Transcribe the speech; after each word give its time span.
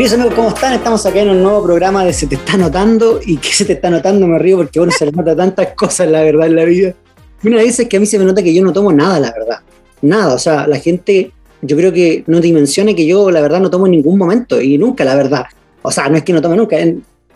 Queridos 0.00 0.18
amigos, 0.18 0.34
¿cómo 0.34 0.48
están? 0.48 0.72
Estamos 0.72 1.04
acá 1.04 1.20
en 1.20 1.28
un 1.28 1.42
nuevo 1.42 1.62
programa 1.62 2.02
de 2.06 2.14
Se 2.14 2.26
te 2.26 2.36
está 2.36 2.56
notando. 2.56 3.20
¿Y 3.22 3.36
qué 3.36 3.52
se 3.52 3.66
te 3.66 3.74
está 3.74 3.90
notando? 3.90 4.26
Me 4.26 4.38
río 4.38 4.56
porque 4.56 4.80
uno 4.80 4.90
se 4.90 5.04
le 5.04 5.12
nota 5.12 5.36
tantas 5.36 5.74
cosas, 5.74 6.08
la 6.08 6.22
verdad, 6.22 6.46
en 6.46 6.56
la 6.56 6.64
vida. 6.64 6.94
Una 7.44 7.56
vez 7.58 7.78
es 7.80 7.86
que 7.86 7.98
a 7.98 8.00
mí 8.00 8.06
se 8.06 8.18
me 8.18 8.24
nota 8.24 8.42
que 8.42 8.54
yo 8.54 8.64
no 8.64 8.72
tomo 8.72 8.94
nada, 8.94 9.20
la 9.20 9.30
verdad. 9.30 9.58
Nada. 10.00 10.32
O 10.32 10.38
sea, 10.38 10.66
la 10.66 10.78
gente, 10.78 11.32
yo 11.60 11.76
creo 11.76 11.92
que 11.92 12.24
no 12.28 12.40
dimensione 12.40 12.96
que 12.96 13.04
yo, 13.04 13.30
la 13.30 13.42
verdad, 13.42 13.60
no 13.60 13.68
tomo 13.68 13.84
en 13.84 13.92
ningún 13.92 14.16
momento 14.16 14.58
y 14.58 14.78
nunca, 14.78 15.04
la 15.04 15.14
verdad. 15.14 15.44
O 15.82 15.90
sea, 15.90 16.08
no 16.08 16.16
es 16.16 16.24
que 16.24 16.32
no 16.32 16.40
tome 16.40 16.56
nunca, 16.56 16.78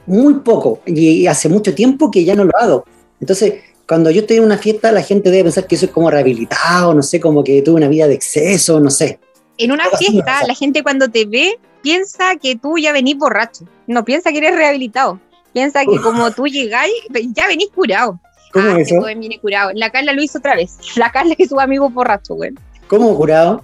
muy 0.07 0.33
poco. 0.37 0.81
Y 0.87 1.27
hace 1.27 1.51
mucho 1.51 1.75
tiempo 1.75 2.11
que 2.11 2.25
ya 2.25 2.35
no 2.35 2.45
lo 2.45 2.53
hago. 2.59 2.87
Entonces, 3.21 3.57
cuando 3.87 4.11
yo 4.11 4.23
estoy 4.23 4.39
en 4.39 4.45
una 4.45 4.57
fiesta, 4.57 4.91
la 4.91 5.03
gente 5.03 5.31
debe 5.31 5.43
pensar 5.45 5.67
que 5.67 5.75
eso 5.75 5.85
es 5.85 5.93
como 5.93 6.11
rehabilitado, 6.11 6.95
no 6.95 7.03
sé, 7.03 7.21
como 7.21 7.45
que 7.45 7.61
tuve 7.61 7.77
una 7.77 7.89
vida 7.89 8.09
de 8.09 8.15
exceso, 8.15 8.81
no 8.81 8.89
sé. 8.89 9.19
En 9.59 9.71
una 9.71 9.85
fiesta, 9.99 10.47
la 10.47 10.55
gente 10.55 10.83
cuando 10.83 11.11
te 11.11 11.27
ve 11.27 11.59
piensa 11.85 12.37
que 12.37 12.57
tú 12.57 12.79
ya 12.79 12.93
venís 12.93 13.19
borracho, 13.19 13.67
no 13.87 14.07
piensa 14.07 14.33
que 14.33 14.39
eres 14.39 14.57
rehabilitado, 14.57 15.21
piensa 15.53 15.85
que 15.85 16.01
como 16.01 16.31
tú 16.31 16.47
llegáis, 16.47 16.95
ya 17.35 17.47
venís 17.47 17.69
curado. 17.75 18.19
¿Cómo 18.53 18.71
ah, 18.71 18.81
es 18.81 18.91
eso? 18.91 19.05
viene 19.05 19.39
curado. 19.39 19.71
La 19.75 19.91
Carla 19.91 20.13
lo 20.13 20.23
hizo 20.23 20.39
otra 20.39 20.55
vez. 20.55 20.79
La 20.97 21.13
Carla 21.13 21.35
es 21.37 21.51
su 21.51 21.61
amigo 21.61 21.91
borracho, 21.91 22.35
güey. 22.35 22.53
¿Cómo 22.89 23.15
curado? 23.17 23.63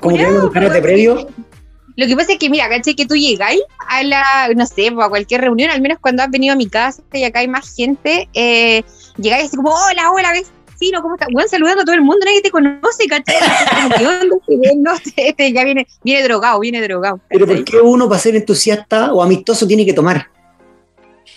¿Cómo 0.00 0.16
curado, 0.16 0.50
que 0.50 0.60
de 0.60 0.82
previo? 0.82 1.28
Lo 1.96 2.06
que 2.06 2.16
pasa 2.16 2.32
es 2.32 2.38
que, 2.38 2.50
mira, 2.50 2.68
caché 2.68 2.94
que 2.94 3.06
tú 3.06 3.14
llegáis 3.14 3.62
a 3.88 4.02
la, 4.02 4.48
no 4.54 4.66
sé, 4.66 4.88
a 4.88 5.08
cualquier 5.08 5.40
reunión, 5.40 5.70
al 5.70 5.80
menos 5.80 5.98
cuando 6.00 6.24
has 6.24 6.30
venido 6.30 6.52
a 6.52 6.56
mi 6.56 6.68
casa 6.68 7.02
y 7.12 7.22
acá 7.22 7.38
hay 7.38 7.48
más 7.48 7.74
gente, 7.74 8.28
eh, 8.34 8.82
llegáis 9.16 9.46
así 9.46 9.56
como, 9.56 9.70
hola, 9.70 10.10
hola, 10.10 10.32
vecino, 10.74 11.02
¿cómo 11.02 11.14
estás? 11.14 11.28
Bueno, 11.32 11.48
saludando 11.48 11.82
a 11.82 11.84
todo 11.84 11.94
el 11.94 12.02
mundo, 12.02 12.24
nadie 12.24 12.42
te 12.42 12.50
conoce, 12.50 13.06
¿cachai? 13.08 13.36
no, 14.76 14.94
este, 14.94 15.12
este 15.28 15.52
ya 15.52 15.64
viene, 15.64 15.86
viene 16.02 16.22
drogado, 16.22 16.60
viene 16.60 16.80
drogado. 16.82 17.20
Pero 17.28 17.46
¿por 17.46 17.64
qué 17.64 17.80
uno 17.80 18.08
para 18.08 18.20
ser 18.20 18.36
entusiasta 18.36 19.12
o 19.12 19.22
amistoso 19.22 19.66
tiene 19.66 19.86
que 19.86 19.92
tomar? 19.92 20.28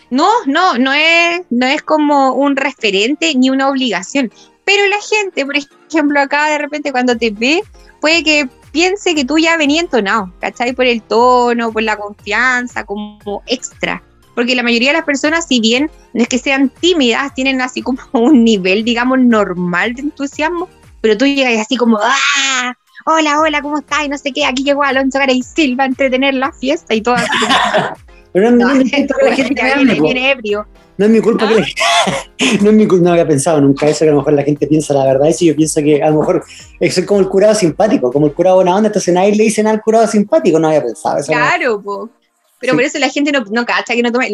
No, 0.09 0.30
no, 0.45 0.77
no 0.77 0.93
es, 0.93 1.41
no 1.49 1.65
es 1.65 1.81
como 1.81 2.33
un 2.33 2.55
referente 2.55 3.33
ni 3.35 3.49
una 3.49 3.69
obligación. 3.69 4.31
Pero 4.63 4.85
la 4.88 4.99
gente, 5.02 5.45
por 5.45 5.55
ejemplo, 5.55 6.19
acá 6.19 6.49
de 6.49 6.58
repente 6.58 6.91
cuando 6.91 7.17
te 7.17 7.31
ve, 7.31 7.61
puede 7.99 8.23
que 8.23 8.49
piense 8.71 9.15
que 9.15 9.25
tú 9.25 9.38
ya 9.38 9.58
venías 9.58 9.83
entonado, 9.83 10.31
¿cachai? 10.39 10.73
Por 10.73 10.85
el 10.85 11.02
tono, 11.02 11.71
por 11.71 11.83
la 11.83 11.97
confianza, 11.97 12.83
como 12.85 13.43
extra 13.47 14.03
porque 14.38 14.53
la 14.53 14.61
mayoría 14.61 14.89
de 14.89 14.97
las 14.97 15.03
personas, 15.03 15.47
si 15.47 15.59
bien 15.59 15.89
no 16.13 16.21
es 16.21 16.30
que 16.30 16.38
sean 16.38 16.69
tímidas, 16.69 17.33
tienen 17.33 17.59
así 17.59 17.81
como 17.81 17.97
un 18.11 18.43
nivel, 18.43 18.83
digamos, 18.85 19.17
normal 19.17 19.95
de 19.95 20.03
entusiasmo, 20.03 20.69
pero 21.02 21.17
tú 21.17 21.25
llegas 21.25 21.59
así 21.59 21.75
como, 21.75 21.97
¡ah! 21.99 22.73
Hola, 23.08 23.41
hola, 23.41 23.63
¿cómo 23.63 23.80
estás? 23.80 24.05
Y 24.05 24.09
no 24.09 24.17
sé 24.19 24.31
qué, 24.31 24.45
aquí 24.45 24.63
llegó 24.63 24.83
Alonso 24.83 25.17
Garay 25.17 25.41
Silva 25.41 25.85
a 25.85 25.88
entretener 25.88 26.35
la 26.35 26.52
fiesta 26.52 26.93
y 26.93 27.02
todo 27.02 27.15
así 27.15 27.27
Pero 28.31 28.52
no, 28.52 28.73
viene, 28.83 29.99
viene 29.99 30.31
ebrio. 30.31 30.67
No 30.99 31.05
es 31.05 31.11
mi 31.11 31.19
culpa 31.19 31.47
que 31.47 31.63
gente. 31.63 32.63
No 32.63 32.69
es 32.69 32.75
mi 32.75 32.88
culpa, 32.88 33.05
no 33.05 33.11
había 33.13 33.27
pensado 33.27 33.59
nunca 33.59 33.88
eso, 33.88 34.05
que 34.05 34.09
a 34.09 34.11
lo 34.11 34.17
mejor 34.17 34.33
la 34.33 34.43
gente 34.43 34.67
piensa 34.67 34.93
la 34.93 35.05
verdad. 35.05 35.30
Eso 35.30 35.45
yo 35.45 35.55
pienso 35.55 35.81
que 35.81 36.03
a 36.03 36.11
lo 36.11 36.19
mejor 36.19 36.43
es 36.80 37.05
como 37.08 37.21
el 37.21 37.27
curado 37.27 37.55
simpático, 37.55 38.11
como 38.11 38.27
el 38.27 38.33
curado 38.33 38.58
buena 38.58 38.75
onda, 38.75 38.89
entonces 38.89 39.11
nadie 39.11 39.35
le 39.35 39.45
dicen 39.45 39.65
al 39.65 39.81
curado 39.81 40.05
simpático, 40.05 40.59
no 40.59 40.67
había 40.67 40.83
pensado 40.83 41.17
eso. 41.17 41.31
Claro, 41.31 41.81
pues. 41.81 42.11
Pero 42.59 42.73
por 42.73 42.83
eso 42.83 42.97
la 42.97 43.09
gente 43.09 43.31
no, 43.31 43.44
no 43.52 43.66
cacha 43.66 43.94
que 43.94 44.02
no 44.02 44.11
tome. 44.11 44.31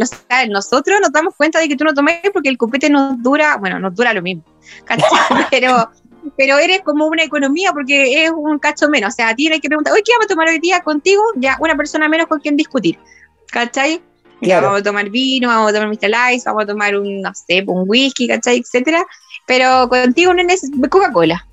nosotros 0.50 1.00
nos 1.02 1.12
damos 1.12 1.36
cuenta 1.36 1.60
de 1.60 1.68
que 1.68 1.76
tú 1.76 1.84
no 1.84 1.94
tomes 1.94 2.22
porque 2.32 2.50
el 2.50 2.58
copete 2.58 2.90
nos 2.90 3.22
dura, 3.22 3.58
bueno, 3.58 3.80
nos 3.80 3.94
dura 3.96 4.14
lo 4.14 4.22
mismo. 4.22 4.44
pero, 5.52 5.90
pero 6.38 6.58
eres 6.58 6.82
como 6.82 7.08
una 7.08 7.24
economía 7.24 7.74
porque 7.74 8.26
es 8.26 8.32
un 8.32 8.60
cacho 8.60 8.90
menos. 8.90 9.14
O 9.14 9.16
sea, 9.16 9.30
a 9.30 9.36
ti 9.36 9.52
hay 9.52 9.60
que 9.60 9.68
preguntar, 9.68 9.94
oye, 9.94 10.04
¿qué 10.06 10.14
vamos 10.14 10.26
a 10.26 10.30
tomar 10.30 10.48
hoy 10.48 10.60
día 10.60 10.82
contigo? 10.82 11.22
Ya, 11.36 11.58
una 11.60 11.76
persona 11.76 12.08
menos 12.08 12.28
con 12.28 12.40
quien 12.40 12.56
discutir. 12.56 12.98
¿Cachai? 13.52 14.02
Ya 14.42 14.60
vamos 14.60 14.82
a 14.82 14.84
tomar 14.84 15.10
vino, 15.10 15.48
vamos 15.48 15.72
a 15.72 15.74
tomar 15.74 15.90
Mr. 15.90 16.10
Lice, 16.10 16.44
vamos 16.46 16.64
a 16.64 16.68
tomar 16.68 16.98
un, 16.98 17.22
no 17.22 17.32
sé, 17.34 17.64
un 17.66 17.84
whisky, 17.88 18.28
¿cachai? 18.28 18.58
Etcétera. 18.58 19.06
Pero 19.46 19.90
contigo 19.90 20.34
no 20.34 20.42
es 20.42 20.70
Coca-Cola. 20.90 21.46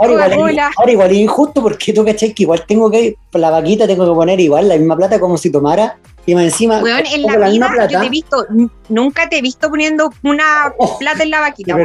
Ahora, 0.00 0.30
ahora, 0.76 0.92
igual 0.92 1.10
es 1.10 1.16
injusto 1.18 1.62
porque 1.62 1.92
tú, 1.92 2.04
¿cachai? 2.04 2.32
Que 2.32 2.44
igual 2.44 2.64
tengo 2.66 2.90
que, 2.90 3.16
la 3.32 3.50
vaquita 3.50 3.86
tengo 3.86 4.08
que 4.08 4.14
poner 4.14 4.40
igual 4.40 4.68
la 4.68 4.76
misma 4.76 4.96
plata 4.96 5.20
como 5.20 5.36
si 5.36 5.50
tomara 5.50 5.98
y 6.24 6.34
más 6.34 6.44
encima. 6.44 6.78
en 6.78 7.22
la, 7.22 7.48
vida 7.48 7.68
plata. 7.68 7.88
yo 7.88 8.00
te 8.00 8.06
he 8.06 8.10
visto, 8.10 8.46
nunca 8.88 9.28
te 9.28 9.38
he 9.38 9.42
visto 9.42 9.68
poniendo 9.68 10.10
una 10.22 10.72
oh, 10.78 10.98
plata 10.98 11.22
en 11.22 11.30
la 11.30 11.40
vaquita. 11.40 11.76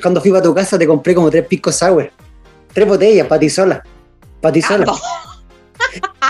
Cuando 0.00 0.20
fui 0.20 0.36
a 0.36 0.42
tu 0.42 0.54
casa 0.54 0.78
te 0.78 0.86
compré 0.86 1.14
como 1.14 1.30
tres 1.30 1.46
picos 1.46 1.76
sour. 1.76 2.10
Tres 2.72 2.86
botellas 2.86 3.26
para 3.26 3.40
ti 3.40 3.50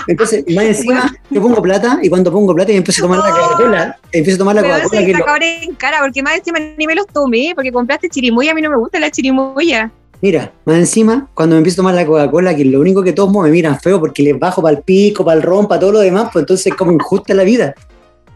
Entonces, 0.07 0.43
más 0.53 0.65
encima, 0.65 1.13
yo 1.29 1.41
pongo 1.41 1.61
plata 1.61 1.99
y 2.01 2.09
cuando 2.09 2.31
pongo 2.31 2.53
plata 2.53 2.71
y 2.71 2.77
empiezo 2.77 3.03
a 3.03 3.07
tomar 3.07 3.19
la 3.19 3.31
Coca-Cola, 3.31 3.99
empiezo 4.11 4.35
a 4.35 4.39
tomar 4.39 4.55
la 4.55 4.61
Coca-Cola. 4.63 5.05
Que 5.05 5.13
lo... 5.13 5.25
en 5.41 5.75
cara, 5.75 5.99
porque 6.01 6.21
más 6.21 6.37
encima 6.37 6.59
ni 6.59 6.87
me 6.87 6.95
los 6.95 7.07
tomé, 7.07 7.53
porque 7.55 7.71
compraste 7.71 8.09
chirimoya, 8.09 8.51
a 8.51 8.55
mí 8.55 8.61
no 8.61 8.69
me 8.69 8.77
gusta 8.77 8.99
la 8.99 9.09
chirimoya. 9.09 9.91
Mira, 10.21 10.53
más 10.65 10.77
encima, 10.77 11.27
cuando 11.33 11.55
me 11.55 11.57
empiezo 11.57 11.75
a 11.75 11.83
tomar 11.83 11.95
la 11.95 12.05
Coca-Cola, 12.05 12.55
que 12.55 12.63
lo 12.63 12.79
único 12.79 13.03
que 13.03 13.11
tomo 13.11 13.41
me 13.41 13.49
miran 13.49 13.79
feo 13.79 13.99
porque 13.99 14.23
les 14.23 14.39
bajo 14.39 14.61
para 14.61 14.77
el 14.77 14.83
pico, 14.83 15.25
para 15.25 15.37
el 15.37 15.43
ron, 15.43 15.67
para 15.67 15.81
todo 15.81 15.91
lo 15.91 15.99
demás, 15.99 16.29
pues 16.31 16.43
entonces 16.43 16.67
es 16.67 16.75
como 16.75 16.91
injusta 16.91 17.33
la 17.33 17.43
vida. 17.43 17.75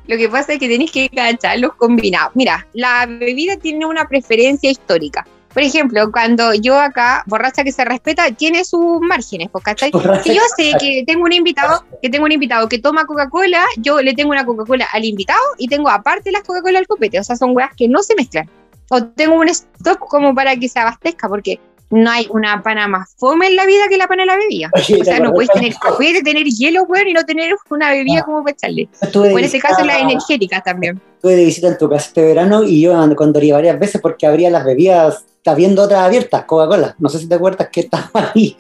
Lo 0.08 0.18
que 0.18 0.30
pasa 0.30 0.54
es 0.54 0.60
que 0.60 0.70
tenéis 0.70 0.92
que 0.92 1.10
cachar 1.10 1.60
los 1.60 1.74
combinados. 1.76 2.32
Mira, 2.34 2.66
la 2.74 3.06
bebida 3.06 3.58
tiene 3.58 3.86
una 3.86 4.08
preferencia 4.08 4.70
histórica. 4.70 5.26
Por 5.58 5.64
ejemplo, 5.64 6.12
cuando 6.12 6.54
yo 6.54 6.80
acá, 6.80 7.24
borracha 7.26 7.64
que 7.64 7.72
se 7.72 7.84
respeta, 7.84 8.30
tiene 8.30 8.64
sus 8.64 9.02
márgenes, 9.02 9.50
pues, 9.52 9.64
¿cachai? 9.64 9.90
Si 10.24 10.36
yo 10.36 10.42
sé 10.56 10.74
que 10.80 11.04
tengo 11.08 11.24
un 11.24 11.34
invitado, 11.34 11.84
que 12.00 12.12
tengo 12.12 12.26
un 12.26 12.32
invitado 12.32 12.70
que 12.70 12.78
toma 12.78 13.08
Coca-Cola, 13.08 13.66
yo 13.78 14.00
le 14.00 14.14
tengo 14.14 14.30
una 14.30 14.46
Coca-Cola 14.46 14.88
al 14.94 15.04
invitado 15.04 15.42
y 15.58 15.68
tengo 15.68 15.90
aparte 15.90 16.32
las 16.32 16.44
Coca-Cola 16.44 16.78
al 16.78 16.86
copete. 16.86 17.20
O 17.20 17.24
sea, 17.24 17.36
son 17.36 17.56
weas 17.56 17.72
que 17.76 17.88
no 17.88 18.04
se 18.04 18.14
mezclan. 18.14 18.48
O 18.90 19.04
tengo 19.04 19.34
un 19.34 19.50
stock 19.50 19.98
como 19.98 20.36
para 20.36 20.56
que 20.56 20.70
se 20.70 20.78
abastezca, 20.78 21.28
porque 21.28 21.60
no 21.90 22.12
hay 22.12 22.28
una 22.30 22.62
pana 22.62 22.88
más 22.88 23.16
fome 23.18 23.48
en 23.48 23.56
la 23.56 23.66
vida 23.66 23.88
que 23.90 23.98
la 23.98 24.08
pana 24.08 24.24
de 24.24 24.28
la 24.28 24.38
bebida. 24.38 24.70
o 24.76 25.04
sea, 25.04 25.20
no 25.20 25.34
puedes 25.34 25.50
tener, 25.50 25.74
puedes 25.98 26.22
tener 26.22 26.46
hielo, 26.46 26.84
weón, 26.84 27.08
y 27.08 27.14
no 27.14 27.26
tener 27.26 27.56
una 27.72 27.90
bebida 27.90 28.22
como 28.22 28.44
para 28.44 28.52
echarle. 28.52 28.90
O 29.16 29.26
en 29.26 29.44
ese 29.44 29.60
caso, 29.60 29.84
las 29.84 30.04
energéticas 30.04 30.64
también. 30.64 31.02
Estuve 31.16 31.36
de 31.36 31.46
visita 31.46 31.68
en 31.68 31.80
tu 31.80 31.90
casa 31.90 32.10
este 32.10 32.22
verano 32.22 32.64
y 32.64 32.80
yo 32.80 32.94
cuando 33.16 33.40
varias 33.54 33.80
veces 33.80 34.00
porque 34.00 34.28
habría 34.28 34.52
las 34.52 34.64
bebidas 34.64 35.26
está 35.48 35.56
viendo 35.56 35.84
otras 35.84 36.02
abiertas, 36.02 36.44
Coca-Cola. 36.44 36.96
No 37.00 37.08
sé 37.08 37.20
si 37.20 37.28
te 37.28 37.36
acuerdas 37.36 37.70
que 37.72 37.82
estaba 37.82 38.10
ahí. 38.36 38.58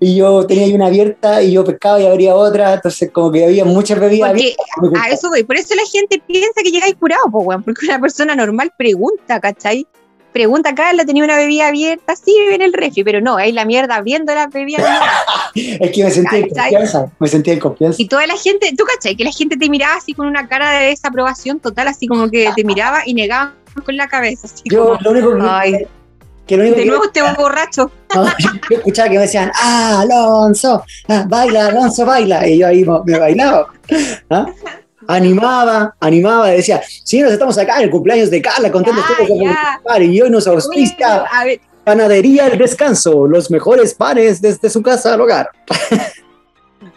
Y 0.00 0.16
yo 0.16 0.46
tenía 0.46 0.64
ahí 0.64 0.72
una 0.72 0.86
abierta 0.86 1.42
y 1.42 1.52
yo 1.52 1.64
pescaba 1.64 2.00
y 2.00 2.06
abría 2.06 2.34
otra. 2.34 2.72
Entonces, 2.74 3.10
como 3.10 3.30
que 3.30 3.44
había 3.44 3.66
muchas 3.66 4.00
bebidas. 4.00 4.32
a 4.32 5.08
eso 5.08 5.28
voy. 5.28 5.42
Por 5.42 5.56
eso 5.56 5.74
la 5.74 5.84
gente 5.84 6.22
piensa 6.26 6.62
que 6.62 6.70
llegáis 6.70 6.94
curado, 6.94 7.24
Porque 7.30 7.84
una 7.84 8.00
persona 8.00 8.34
normal 8.34 8.72
pregunta, 8.78 9.38
¿cachai? 9.38 9.86
Pregunta, 10.32 10.74
Carla, 10.74 11.04
tenía 11.04 11.24
una 11.24 11.36
bebida 11.36 11.66
abierta, 11.66 12.14
sí, 12.14 12.32
en 12.52 12.62
el 12.62 12.72
refri, 12.72 13.02
pero 13.02 13.20
no, 13.20 13.36
ahí 13.36 13.50
la 13.50 13.64
mierda 13.64 13.96
abriendo 13.96 14.32
la 14.32 14.46
bebida. 14.46 15.02
es 15.56 15.90
que 15.90 16.04
me 16.04 16.10
sentía 16.12 16.38
en 16.38 16.48
confianza, 16.48 17.12
me 17.18 17.26
sentía 17.26 17.52
en 17.54 17.58
confianza. 17.58 18.00
Y 18.00 18.06
toda 18.06 18.28
la 18.28 18.36
gente, 18.36 18.72
¿tú 18.78 18.84
cachai? 18.84 19.16
Que 19.16 19.24
la 19.24 19.32
gente 19.32 19.56
te 19.56 19.68
miraba 19.68 19.96
así 19.96 20.14
con 20.14 20.28
una 20.28 20.46
cara 20.46 20.70
de 20.78 20.86
desaprobación 20.86 21.58
total, 21.58 21.88
así 21.88 22.06
como 22.06 22.30
que 22.30 22.48
te 22.54 22.62
miraba 22.62 23.00
y 23.04 23.14
negaba 23.14 23.54
con 23.84 23.96
la 23.96 24.06
cabeza. 24.06 24.46
Yo 24.64 24.96
lo 25.00 25.10
único 25.10 25.34
que, 25.34 25.88
de 26.46 26.86
nuevo 26.86 27.04
este 27.04 27.22
borracho. 27.22 27.90
yo 28.70 28.76
escuchaba 28.76 29.08
que 29.08 29.14
me 29.16 29.22
decían, 29.22 29.52
ah, 29.54 30.00
Alonso, 30.00 30.82
ah, 31.08 31.24
baila, 31.28 31.66
Alonso, 31.66 32.04
baila. 32.04 32.46
Y 32.46 32.58
yo 32.58 32.66
ahí 32.66 32.84
me 33.04 33.18
bailaba. 33.18 33.68
¿ah? 34.30 34.46
Animaba, 35.08 35.96
animaba, 35.98 36.48
decía, 36.48 36.80
nos 36.80 37.32
estamos 37.32 37.58
acá 37.58 37.78
en 37.78 37.84
el 37.84 37.90
cumpleaños 37.90 38.30
de 38.30 38.40
Carla, 38.40 38.70
contentos 38.70 39.04
todos 39.06 39.28
de 39.98 40.04
Y 40.04 40.20
hoy 40.20 40.30
nos 40.30 40.46
auspicia 40.46 41.24
Panadería 41.82 42.46
El 42.46 42.58
Descanso, 42.58 43.26
los 43.26 43.50
mejores 43.50 43.94
panes 43.94 44.40
desde 44.40 44.70
su 44.70 44.82
casa 44.82 45.14
al 45.14 45.22
hogar. 45.22 45.48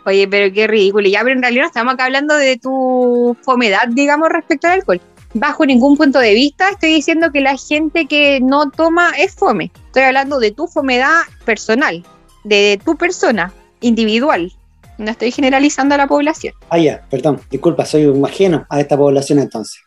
Oye, 0.06 0.27
pero 0.27 0.53
qué 0.53 0.67
ridículo. 0.67 1.07
Ya, 1.07 1.21
pero 1.23 1.33
en 1.33 1.41
realidad 1.41 1.67
estamos 1.67 1.95
acá 1.95 2.06
hablando 2.06 2.35
de 2.35 2.57
tu 2.57 3.35
fomedad, 3.41 3.88
digamos, 3.88 4.29
respecto 4.29 4.67
al 4.67 4.73
alcohol 4.73 5.01
bajo 5.33 5.65
ningún 5.65 5.97
punto 5.97 6.19
de 6.19 6.33
vista 6.33 6.69
estoy 6.69 6.94
diciendo 6.94 7.31
que 7.31 7.41
la 7.41 7.57
gente 7.57 8.06
que 8.06 8.39
no 8.41 8.69
toma 8.69 9.12
es 9.18 9.33
fome. 9.35 9.71
Estoy 9.88 10.03
hablando 10.03 10.39
de 10.39 10.51
tu 10.51 10.68
fomedad 10.68 11.21
personal, 11.45 12.03
de 12.44 12.80
tu 12.83 12.95
persona, 12.95 13.51
individual. 13.81 14.51
No 14.97 15.12
estoy 15.12 15.31
generalizando 15.31 15.95
a 15.95 15.97
la 15.97 16.07
población. 16.07 16.53
Ah, 16.69 16.77
ya, 16.77 17.01
perdón, 17.09 17.41
disculpa, 17.50 17.85
soy 17.85 18.06
un 18.06 18.24
ajeno 18.25 18.65
a 18.69 18.80
esta 18.80 18.95
población 18.95 19.39
entonces. 19.39 19.81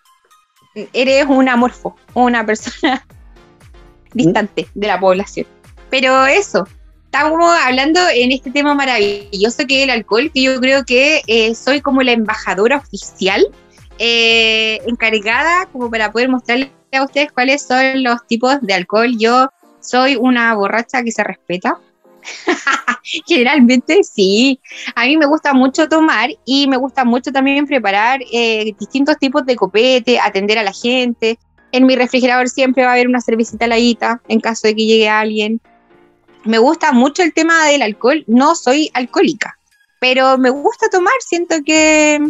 Eres 0.92 1.26
un 1.26 1.48
amorfo, 1.48 1.96
una 2.12 2.44
persona 2.44 3.06
distante 4.12 4.68
de 4.74 4.86
la 4.86 5.00
población. 5.00 5.46
Pero 5.90 6.26
eso, 6.26 6.66
estamos 7.04 7.40
hablando 7.64 8.00
en 8.12 8.32
este 8.32 8.50
tema 8.50 8.74
maravilloso 8.74 9.66
que 9.66 9.78
es 9.78 9.84
el 9.84 9.90
alcohol, 9.90 10.30
que 10.34 10.42
yo 10.42 10.60
creo 10.60 10.84
que 10.84 11.22
eh, 11.28 11.54
soy 11.54 11.80
como 11.80 12.02
la 12.02 12.12
embajadora 12.12 12.78
oficial 12.78 13.46
eh, 13.98 14.80
encargada 14.86 15.66
como 15.72 15.90
para 15.90 16.12
poder 16.12 16.28
mostrarles 16.28 16.70
a 16.92 17.04
ustedes 17.04 17.32
cuáles 17.32 17.62
son 17.62 18.02
los 18.02 18.26
tipos 18.26 18.60
de 18.60 18.74
alcohol. 18.74 19.16
Yo 19.18 19.48
soy 19.80 20.16
una 20.16 20.54
borracha 20.54 21.02
que 21.02 21.12
se 21.12 21.24
respeta. 21.24 21.78
Generalmente 23.26 24.02
sí. 24.02 24.60
A 24.94 25.06
mí 25.06 25.16
me 25.16 25.26
gusta 25.26 25.52
mucho 25.54 25.88
tomar 25.88 26.30
y 26.44 26.66
me 26.66 26.76
gusta 26.76 27.04
mucho 27.04 27.30
también 27.32 27.66
preparar 27.66 28.20
eh, 28.32 28.74
distintos 28.78 29.16
tipos 29.18 29.46
de 29.46 29.56
copete, 29.56 30.18
atender 30.18 30.58
a 30.58 30.64
la 30.64 30.72
gente. 30.72 31.38
En 31.72 31.86
mi 31.86 31.96
refrigerador 31.96 32.48
siempre 32.48 32.84
va 32.84 32.90
a 32.90 32.92
haber 32.94 33.08
una 33.08 33.20
cervecita 33.20 33.66
ladita 33.66 34.20
en 34.28 34.40
caso 34.40 34.66
de 34.66 34.74
que 34.74 34.86
llegue 34.86 35.08
alguien. 35.08 35.60
Me 36.44 36.58
gusta 36.58 36.92
mucho 36.92 37.22
el 37.22 37.32
tema 37.32 37.66
del 37.66 37.82
alcohol. 37.82 38.24
No 38.26 38.54
soy 38.54 38.90
alcohólica, 38.94 39.58
pero 40.00 40.38
me 40.38 40.50
gusta 40.50 40.88
tomar. 40.88 41.14
Siento 41.20 41.56
que 41.64 42.20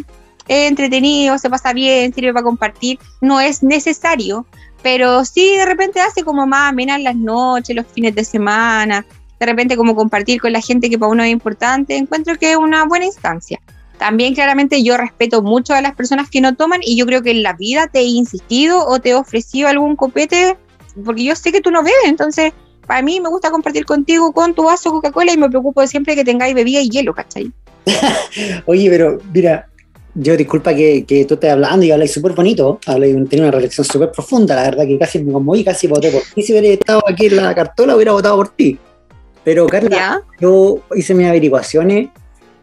es 0.49 0.69
entretenido, 0.69 1.39
se 1.39 1.51
pasa 1.51 1.73
bien, 1.73 2.13
sirve 2.13 2.33
para 2.33 2.45
compartir. 2.45 2.99
No 3.21 3.41
es 3.41 3.63
necesario, 3.63 4.47
pero 4.83 5.25
sí 5.25 5.57
de 5.57 5.67
repente 5.67 6.01
hace 6.01 6.23
como 6.23 6.47
más 6.47 6.71
amenas 6.71 7.01
las 7.01 7.17
noches, 7.17 7.75
los 7.75 7.87
fines 7.87 8.15
de 8.15 8.25
semana 8.25 9.05
de 9.39 9.47
repente 9.47 9.77
como 9.77 9.95
compartir 9.95 10.41
con 10.41 10.53
la 10.53 10.61
gente 10.61 10.89
que 10.89 10.99
para 10.99 11.13
uno 11.13 11.23
es 11.23 11.31
importante, 11.31 11.97
encuentro 11.97 12.37
que 12.37 12.53
es 12.53 12.57
una 12.57 12.85
buena 12.87 13.07
instancia. 13.07 13.61
También 13.99 14.35
claramente 14.35 14.83
yo 14.83 14.97
respeto 14.97 15.43
mucho 15.43 15.75
a 15.75 15.81
las 15.81 15.95
personas 15.95 16.29
que 16.29 16.41
no 16.41 16.55
toman 16.55 16.81
y 16.83 16.97
yo 16.97 17.07
creo 17.07 17.23
que 17.23 17.31
en 17.31 17.43
la 17.43 17.55
vida 17.55 17.87
te 17.87 18.01
he 18.01 18.05
insistido 18.05 18.87
o 18.87 18.99
te 18.99 19.11
he 19.11 19.15
ofrecido 19.15 19.69
algún 19.69 19.97
copete 19.97 20.57
porque 21.05 21.25
yo 21.25 21.35
sé 21.35 21.53
que 21.53 21.61
tú 21.61 21.71
no 21.71 21.83
bebes, 21.83 22.05
entonces 22.05 22.53
para 22.87 23.03
mí 23.03 23.21
me 23.21 23.29
gusta 23.29 23.51
compartir 23.51 23.85
contigo 23.85 24.33
con 24.33 24.55
tu 24.55 24.65
vaso 24.65 24.91
Coca-Cola 24.91 25.33
y 25.33 25.37
me 25.37 25.49
preocupo 25.49 25.87
siempre 25.87 26.15
que 26.15 26.25
tengáis 26.25 26.55
bebida 26.55 26.81
y 26.81 26.89
hielo, 26.89 27.15
¿cachai? 27.15 27.51
Oye, 28.67 28.89
pero 28.91 29.19
mira, 29.33 29.69
yo 30.19 30.37
disculpa 30.37 30.75
que, 30.75 31.05
que 31.05 31.25
tú 31.27 31.35
estés 31.35 31.51
hablando 31.51 31.85
y 31.85 31.91
habláis 31.91 32.13
súper 32.13 32.33
bonito, 32.33 32.81
habláis, 32.87 33.15
tenía 33.29 33.45
una 33.45 33.53
reflexión 33.53 33.85
súper 33.85 34.11
profunda, 34.11 34.57
la 34.57 34.63
verdad 34.63 34.87
que 34.87 34.99
casi 34.99 35.23
me 35.23 35.33
conmoví, 35.33 35.63
casi 35.63 35.87
voté 35.87 36.11
por 36.11 36.23
ti. 36.35 36.43
Si 36.43 36.53
hubiera 36.53 36.69
estado 36.69 37.03
aquí 37.07 37.27
en 37.27 37.37
la 37.37 37.55
cartola, 37.55 37.95
hubiera 37.95 38.13
votado 38.13 38.37
por 38.37 38.49
ti. 38.49 38.79
Pero 39.45 39.67
Carla, 39.67 40.23
yo 40.41 40.81
hice 40.95 41.15
mis 41.15 41.27
averiguaciones 41.27 42.09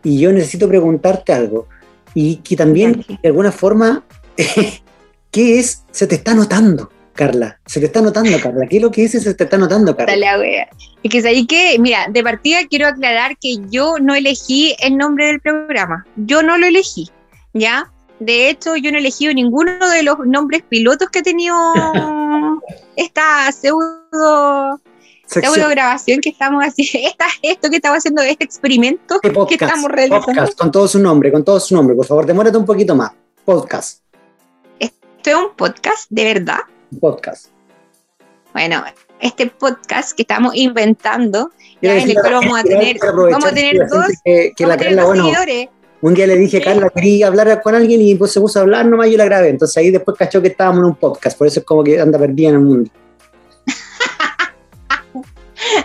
y 0.04 0.20
yo 0.20 0.32
necesito 0.34 0.68
preguntarte 0.68 1.32
algo. 1.32 1.68
Y 2.14 2.38
que 2.38 2.56
también, 2.56 3.06
de 3.08 3.30
alguna 3.30 3.52
forma, 3.52 4.04
¿qué 5.32 5.60
es? 5.60 5.84
Se 5.92 6.08
te 6.08 6.16
está 6.16 6.34
notando, 6.34 6.92
Carla. 7.14 7.60
Se 7.66 7.80
te 7.80 7.86
está 7.86 8.02
notando, 8.02 8.38
Carla. 8.42 8.68
¿Qué 8.68 8.78
es 8.78 8.82
lo 8.82 8.92
que 8.92 9.06
es 9.06 9.12
se 9.12 9.34
te 9.34 9.44
está 9.44 9.58
notando, 9.58 9.96
Carla? 9.96 10.14
Dale, 10.14 10.42
wea. 10.42 10.68
Es 11.04 11.12
que 11.12 11.28
ahí 11.28 11.46
que, 11.46 11.78
mira, 11.80 12.08
de 12.10 12.24
partida 12.24 12.60
quiero 12.70 12.88
aclarar 12.88 13.38
que 13.38 13.58
yo 13.70 14.00
no 14.00 14.16
elegí 14.16 14.76
el 14.80 14.98
nombre 14.98 15.28
del 15.28 15.40
programa. 15.40 16.06
Yo 16.18 16.44
no 16.44 16.58
lo 16.58 16.66
elegí, 16.66 17.10
¿ya? 17.54 17.92
De 18.20 18.50
hecho, 18.50 18.76
yo 18.76 18.92
no 18.92 18.98
he 18.98 19.02
elegido 19.02 19.34
ninguno 19.34 19.90
de 19.90 20.04
los 20.04 20.20
nombres 20.26 20.64
pilotos 20.64 21.10
que 21.10 21.20
ha 21.20 21.24
tenido 21.24 21.56
esta 22.96 23.52
pseudo 23.52 24.80
grabación 25.70 26.20
que 26.22 26.30
estamos 26.30 26.64
haciendo, 26.64 27.08
esta, 27.10 27.26
esto 27.42 27.70
que 27.70 27.78
estamos 27.78 27.98
haciendo, 28.00 28.22
este 28.22 28.44
experimento 28.44 29.20
podcast, 29.22 29.50
que 29.50 29.66
estamos 29.66 29.92
realizando. 29.92 30.26
Podcast, 30.26 30.58
con 30.58 30.72
todo 30.72 30.88
su 30.88 31.00
nombre, 31.00 31.32
con 31.32 31.44
todo 31.44 31.60
su 31.60 31.76
nombre, 31.76 31.96
por 31.96 32.06
favor, 32.06 32.26
demórate 32.26 32.58
un 32.58 32.66
poquito 32.66 32.96
más. 32.96 33.12
Podcast. 33.46 34.02
¿Esto 34.80 34.96
es 35.30 35.36
un 35.36 35.56
podcast 35.56 36.06
de 36.10 36.34
verdad? 36.34 36.60
Podcast. 37.00 37.48
Bueno, 38.54 38.84
este 39.20 39.48
podcast 39.48 40.16
que 40.16 40.22
estamos 40.22 40.56
inventando, 40.56 41.52
ya 41.82 41.98
en 41.98 42.10
el 42.10 42.16
cual 42.16 42.34
vamos 42.34 42.60
a 42.60 42.64
tener, 42.64 43.00
vamos 43.00 43.46
a 43.46 43.54
tener 43.54 43.88
dos, 43.90 44.06
que, 44.24 44.54
que 44.56 44.68
la 44.68 44.78
Carla, 44.78 45.06
bueno, 45.06 45.24
seguidores. 45.24 45.70
Un 46.04 46.14
día 46.14 46.28
le 46.28 46.36
dije, 46.36 46.60
Carla, 46.60 46.90
quería 46.90 47.28
hablar 47.28 47.62
con 47.62 47.76
alguien 47.76 48.02
y 48.02 48.14
pues 48.16 48.34
se 48.34 48.42
puso 48.42 48.60
a 48.60 48.64
hablar 48.64 48.86
nomás 48.86 49.08
y 49.08 49.12
yo 49.12 49.18
la 49.18 49.24
grabé. 49.24 49.48
Entonces 49.48 49.78
ahí 49.78 49.90
después 49.90 50.18
cachó 50.18 50.42
que 50.42 50.50
estábamos 50.50 50.80
en 50.80 50.86
un 50.88 50.96
podcast, 50.96 51.38
por 51.38 51.48
eso 51.48 51.62
es 51.62 51.66
como 51.66 51.82
que 51.82 51.98
anda 51.98 52.20
perdida 52.20 52.50
en 52.50 52.56
el 52.56 52.62
mundo. 52.62 52.92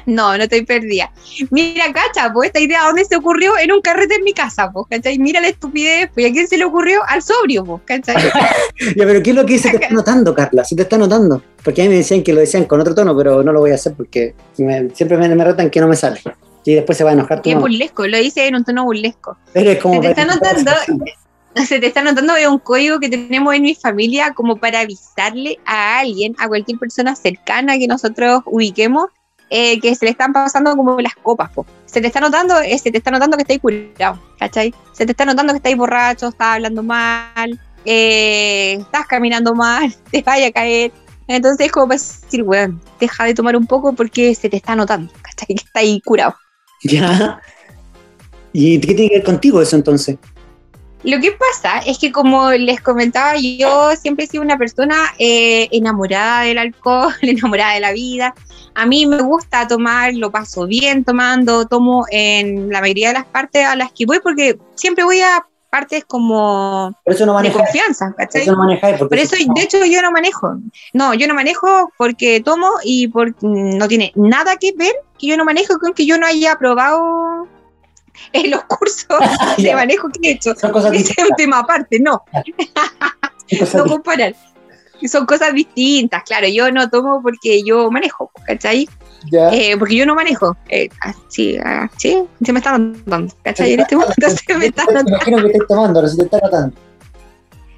No, 0.06 0.36
no 0.36 0.42
estoy 0.42 0.66
perdida. 0.66 1.10
Mira, 1.50 1.84
cacha, 1.92 2.32
pues 2.32 2.48
esta 2.48 2.58
idea, 2.58 2.82
¿dónde 2.84 3.04
se 3.04 3.14
ocurrió? 3.14 3.56
En 3.58 3.70
un 3.70 3.80
carrete 3.80 4.16
en 4.16 4.24
mi 4.24 4.32
casa, 4.34 4.70
pues, 4.72 4.86
¿cachai? 4.90 5.18
Mira 5.18 5.40
la 5.40 5.48
estupidez, 5.48 6.10
pues, 6.12 6.28
¿a 6.28 6.32
quién 6.32 6.48
se 6.48 6.58
le 6.58 6.64
ocurrió? 6.64 7.00
Al 7.06 7.22
sobrio, 7.22 7.64
pues, 7.64 7.82
¿cachai? 7.84 8.16
ya, 8.96 9.06
pero 9.06 9.22
¿qué 9.22 9.30
es 9.30 9.36
lo 9.36 9.46
que 9.46 9.58
se 9.58 9.70
te 9.70 9.76
está 9.80 9.90
notando, 9.90 10.34
Carla? 10.34 10.64
Se 10.64 10.74
te 10.74 10.82
está 10.82 10.98
notando. 10.98 11.42
Porque 11.62 11.82
a 11.82 11.84
mí 11.84 11.90
me 11.90 11.96
decían 11.96 12.22
que 12.22 12.32
lo 12.32 12.40
decían 12.40 12.64
con 12.64 12.80
otro 12.80 12.94
tono, 12.94 13.16
pero 13.16 13.42
no 13.42 13.52
lo 13.52 13.60
voy 13.60 13.70
a 13.70 13.76
hacer 13.76 13.94
porque 13.94 14.34
siempre 14.52 15.16
me, 15.16 15.28
me 15.28 15.70
que 15.70 15.80
no 15.80 15.88
me 15.88 15.96
sale. 15.96 16.20
Y 16.64 16.74
después 16.74 16.98
se 16.98 17.04
va 17.04 17.10
a 17.10 17.12
enojar. 17.14 17.42
Qué 17.42 17.54
burlesco, 17.54 18.06
lo 18.06 18.18
dice 18.18 18.46
en 18.46 18.56
un 18.56 18.64
tono 18.64 18.84
burlesco. 18.84 19.36
Pero 19.52 19.80
como 19.80 19.94
se 19.94 20.00
te 20.00 20.08
está 20.08 20.24
notando, 20.24 20.72
se 21.66 21.80
te 21.80 21.86
está 21.86 22.02
notando 22.02 22.34
de 22.34 22.48
un 22.48 22.58
código 22.58 23.00
que 23.00 23.08
tenemos 23.08 23.54
en 23.54 23.62
mi 23.62 23.74
familia 23.74 24.32
como 24.34 24.56
para 24.56 24.80
avisarle 24.80 25.58
a 25.64 26.00
alguien, 26.00 26.34
a 26.38 26.48
cualquier 26.48 26.78
persona 26.78 27.16
cercana 27.16 27.78
que 27.78 27.86
nosotros 27.86 28.42
ubiquemos, 28.46 29.06
eh, 29.50 29.80
que 29.80 29.94
se 29.94 30.04
le 30.04 30.10
están 30.10 30.32
pasando 30.32 30.76
como 30.76 31.00
las 31.00 31.14
copas. 31.14 31.50
Se 31.86 32.00
te 32.00 32.06
está 32.06 32.20
notando, 32.20 32.60
eh, 32.60 32.78
se 32.78 32.90
te 32.90 32.98
está 32.98 33.10
notando 33.10 33.36
que 33.36 33.42
estáis 33.42 33.60
curado, 33.60 34.20
¿cachai? 34.38 34.74
Se 34.92 35.06
te 35.06 35.12
está 35.12 35.24
notando 35.24 35.52
que 35.52 35.58
estáis 35.58 35.76
borracho, 35.76 36.28
estás 36.28 36.56
hablando 36.56 36.82
mal, 36.82 37.58
eh, 37.84 38.74
estás 38.74 39.06
caminando 39.06 39.54
mal, 39.54 39.94
te 40.10 40.22
vaya 40.22 40.48
a 40.48 40.52
caer. 40.52 40.92
Entonces 41.26 41.66
es 41.66 41.72
como 41.72 41.88
para 41.88 42.00
decir, 42.00 42.42
weón, 42.42 42.80
deja 43.00 43.24
de 43.24 43.34
tomar 43.34 43.56
un 43.56 43.66
poco 43.66 43.92
porque 43.94 44.34
se 44.34 44.48
te 44.48 44.56
está 44.56 44.76
notando, 44.76 45.12
¿cachai? 45.22 45.46
Que 45.48 45.64
está 45.64 45.80
ahí 45.80 46.00
curado. 46.02 46.34
Ya. 46.84 47.40
¿Y 48.52 48.80
qué 48.80 48.94
tiene 48.94 49.10
que 49.10 49.16
ver 49.16 49.24
contigo 49.24 49.60
eso 49.60 49.76
entonces? 49.76 50.16
Lo 51.04 51.20
que 51.20 51.32
pasa 51.32 51.78
es 51.78 51.98
que 51.98 52.10
como 52.10 52.50
les 52.50 52.80
comentaba, 52.80 53.36
yo 53.36 53.94
siempre 53.96 54.24
he 54.24 54.28
sido 54.28 54.42
una 54.42 54.58
persona 54.58 54.96
enamorada 55.18 56.42
del 56.42 56.58
alcohol, 56.58 57.14
enamorada 57.22 57.74
de 57.74 57.80
la 57.80 57.92
vida, 57.92 58.34
a 58.74 58.86
mí 58.86 59.06
me 59.06 59.22
gusta 59.22 59.66
tomar, 59.66 60.14
lo 60.14 60.30
paso 60.30 60.66
bien 60.66 61.04
tomando, 61.04 61.66
tomo 61.66 62.04
en 62.10 62.70
la 62.70 62.80
mayoría 62.80 63.08
de 63.08 63.14
las 63.14 63.26
partes 63.26 63.64
a 63.64 63.76
las 63.76 63.92
que 63.92 64.06
voy 64.06 64.20
porque 64.22 64.58
siempre 64.74 65.04
voy 65.04 65.20
a 65.20 65.44
partes 65.70 66.04
como 66.04 66.94
de 67.04 67.52
confianza, 67.52 68.14
¿cachai? 68.16 68.46
Por 68.46 68.54
eso 68.72 68.98
no 68.98 69.08
Por 69.08 69.18
eso, 69.18 69.36
de 69.36 69.62
hecho, 69.62 69.84
yo 69.84 70.02
no 70.02 70.10
manejo. 70.10 70.56
No, 70.92 71.14
yo 71.14 71.26
no 71.26 71.34
manejo 71.34 71.92
porque 71.96 72.40
tomo 72.40 72.70
y 72.82 73.08
porque 73.08 73.36
no 73.42 73.88
tiene 73.88 74.12
nada 74.14 74.56
que 74.56 74.72
ver 74.76 74.94
que 75.18 75.26
yo 75.26 75.36
no 75.36 75.44
manejo 75.44 75.78
con 75.78 75.92
que 75.92 76.06
yo 76.06 76.18
no 76.18 76.26
haya 76.26 76.56
probado 76.56 77.46
en 78.32 78.50
los 78.50 78.64
cursos 78.64 79.18
de 79.58 79.74
manejo 79.74 80.08
que 80.08 80.28
he 80.28 80.32
hecho. 80.32 80.54
Son 80.54 80.72
cosas 80.72 80.92
es 80.92 81.10
un 81.18 81.36
tema 81.36 81.60
aparte, 81.60 81.98
no. 82.00 82.22
no 83.74 83.86
comparar 83.86 84.34
son 85.06 85.26
cosas 85.26 85.54
distintas, 85.54 86.24
claro, 86.24 86.48
yo 86.48 86.72
no 86.72 86.88
tomo 86.90 87.22
porque 87.22 87.62
yo 87.62 87.90
manejo, 87.90 88.32
¿cachai? 88.46 88.88
Eh, 89.32 89.76
porque 89.78 89.96
yo 89.96 90.06
no 90.06 90.14
manejo. 90.14 90.56
Eh, 90.68 90.88
sí, 91.28 91.56
ah, 91.64 91.88
sí, 91.96 92.24
se 92.42 92.52
me 92.52 92.58
está 92.58 92.78
notando, 92.78 93.32
¿cachai? 93.42 93.74
En 93.74 93.80
este 93.80 93.96
momento 93.96 94.26
se 94.46 94.54
me 94.56 94.66
está 94.66 94.84
notando. 94.84 95.10
imagino 95.10 95.36
que 95.38 95.46
estés 95.46 95.68
tomando, 95.68 96.02
no 96.02 96.08
se 96.08 96.16
te 96.16 96.24
está 96.24 96.38
notando. 96.42 96.76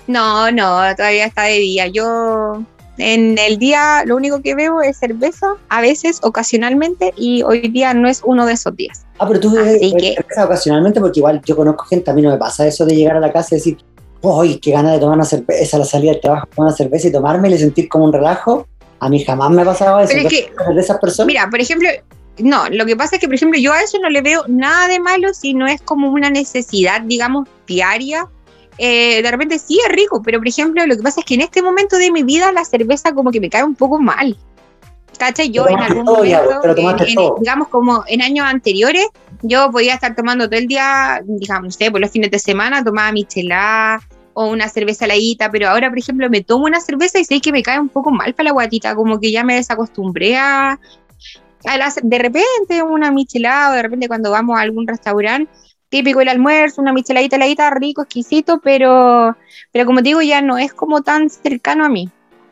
No, 0.06 0.50
no, 0.50 0.96
todavía 0.96 1.26
está 1.26 1.42
de 1.44 1.58
día. 1.58 1.86
Yo 1.86 2.64
en 2.98 3.38
el 3.38 3.58
día 3.58 4.04
lo 4.04 4.16
único 4.16 4.42
que 4.42 4.54
bebo 4.54 4.82
es 4.82 4.98
cerveza, 4.98 5.54
a 5.68 5.80
veces, 5.80 6.20
ocasionalmente, 6.22 7.14
y 7.16 7.42
hoy 7.42 7.68
día 7.68 7.94
no 7.94 8.08
es 8.08 8.20
uno 8.24 8.44
de 8.44 8.52
esos 8.52 8.76
días. 8.76 9.06
Ah, 9.18 9.26
pero 9.26 9.40
tú 9.40 9.52
bebes 9.52 9.80
cerveza 9.80 10.44
ocasionalmente, 10.44 11.00
porque 11.00 11.20
igual 11.20 11.40
yo 11.44 11.56
conozco 11.56 11.84
gente, 11.84 12.10
a 12.10 12.14
mí 12.14 12.22
no 12.22 12.30
me 12.30 12.38
pasa 12.38 12.66
eso 12.66 12.84
de 12.84 12.94
llegar 12.94 13.16
a 13.16 13.20
la 13.20 13.32
casa 13.32 13.54
y 13.54 13.58
decir, 13.58 13.78
¡Uy, 14.22 14.58
qué 14.58 14.72
ganas 14.72 14.92
de 14.92 15.00
tomar 15.00 15.16
una 15.16 15.24
cerveza 15.24 15.76
a 15.76 15.80
la 15.80 15.86
salida 15.86 16.12
del 16.12 16.20
trabajo! 16.20 16.48
Tomar 16.54 16.68
una 16.68 16.76
cerveza 16.76 17.08
y 17.08 17.12
tomarme 17.12 17.50
y 17.50 17.58
sentir 17.58 17.88
como 17.88 18.04
un 18.04 18.12
relajo. 18.12 18.66
A 18.98 19.08
mí 19.08 19.24
jamás 19.24 19.50
me 19.50 19.62
ha 19.62 19.64
pasado 19.64 19.98
eso. 20.00 20.12
Pero 20.12 20.28
es 20.28 20.34
que, 20.34 20.74
de 20.74 20.80
esas 20.80 20.98
personas. 20.98 21.26
Mira, 21.26 21.48
por 21.48 21.60
ejemplo, 21.60 21.88
no, 22.38 22.68
lo 22.68 22.84
que 22.84 22.96
pasa 22.96 23.16
es 23.16 23.20
que, 23.20 23.26
por 23.26 23.34
ejemplo, 23.34 23.58
yo 23.58 23.72
a 23.72 23.80
eso 23.80 23.98
no 23.98 24.10
le 24.10 24.20
veo 24.20 24.44
nada 24.46 24.88
de 24.88 25.00
malo 25.00 25.32
si 25.32 25.54
no 25.54 25.66
es 25.66 25.80
como 25.80 26.10
una 26.10 26.30
necesidad, 26.30 27.00
digamos, 27.02 27.48
diaria. 27.66 28.28
Eh, 28.76 29.22
de 29.22 29.30
repente 29.30 29.58
sí 29.58 29.78
es 29.86 29.92
rico, 29.92 30.22
pero 30.22 30.38
por 30.38 30.48
ejemplo, 30.48 30.86
lo 30.86 30.96
que 30.96 31.02
pasa 31.02 31.20
es 31.20 31.26
que 31.26 31.34
en 31.34 31.42
este 31.42 31.62
momento 31.62 31.96
de 31.96 32.10
mi 32.10 32.22
vida 32.22 32.50
la 32.52 32.64
cerveza 32.64 33.12
como 33.12 33.30
que 33.30 33.40
me 33.40 33.50
cae 33.50 33.64
un 33.64 33.74
poco 33.74 33.98
mal. 33.98 34.36
¿Cachai? 35.18 35.50
Yo 35.50 35.68
en 35.68 35.78
algún 35.78 36.04
momento, 36.04 37.36
digamos 37.38 37.68
como 37.68 38.04
en 38.06 38.22
años 38.22 38.46
anteriores, 38.46 39.06
yo 39.42 39.70
podía 39.70 39.94
estar 39.94 40.14
tomando 40.14 40.48
todo 40.48 40.58
el 40.58 40.66
día, 40.66 41.20
digamos, 41.24 41.64
no 41.64 41.70
sé, 41.72 41.90
por 41.90 42.00
los 42.00 42.10
fines 42.10 42.30
de 42.30 42.38
semana 42.38 42.82
tomaba 42.82 43.12
michelada 43.12 44.00
o 44.32 44.46
una 44.46 44.68
cerveza 44.68 45.06
ladita, 45.06 45.50
pero 45.50 45.68
ahora, 45.68 45.88
por 45.88 45.98
ejemplo, 45.98 46.30
me 46.30 46.42
tomo 46.42 46.66
una 46.66 46.80
cerveza 46.80 47.18
y 47.18 47.24
sé 47.24 47.40
que 47.40 47.52
me 47.52 47.62
cae 47.62 47.80
un 47.80 47.88
poco 47.88 48.10
mal 48.10 48.34
para 48.34 48.48
la 48.48 48.52
guatita, 48.52 48.94
como 48.94 49.18
que 49.18 49.32
ya 49.32 49.44
me 49.44 49.54
desacostumbré 49.54 50.36
a, 50.36 50.78
de 52.02 52.18
repente 52.18 52.82
una 52.82 53.10
michelada, 53.10 53.76
de 53.76 53.82
repente 53.82 54.08
cuando 54.08 54.30
vamos 54.30 54.58
a 54.58 54.62
algún 54.62 54.86
restaurante, 54.86 55.50
típico 55.88 56.20
el 56.20 56.28
almuerzo, 56.28 56.80
una 56.80 56.92
micheladita 56.92 57.36
ladita, 57.36 57.70
rico, 57.70 58.02
exquisito, 58.02 58.60
pero, 58.60 59.36
pero 59.72 59.84
como 59.86 60.00
digo, 60.00 60.22
ya 60.22 60.40
no 60.40 60.56
es 60.56 60.72
como 60.72 61.02
tan 61.02 61.28
cercano 61.28 61.84
a 61.84 61.88
mí. 61.88 62.08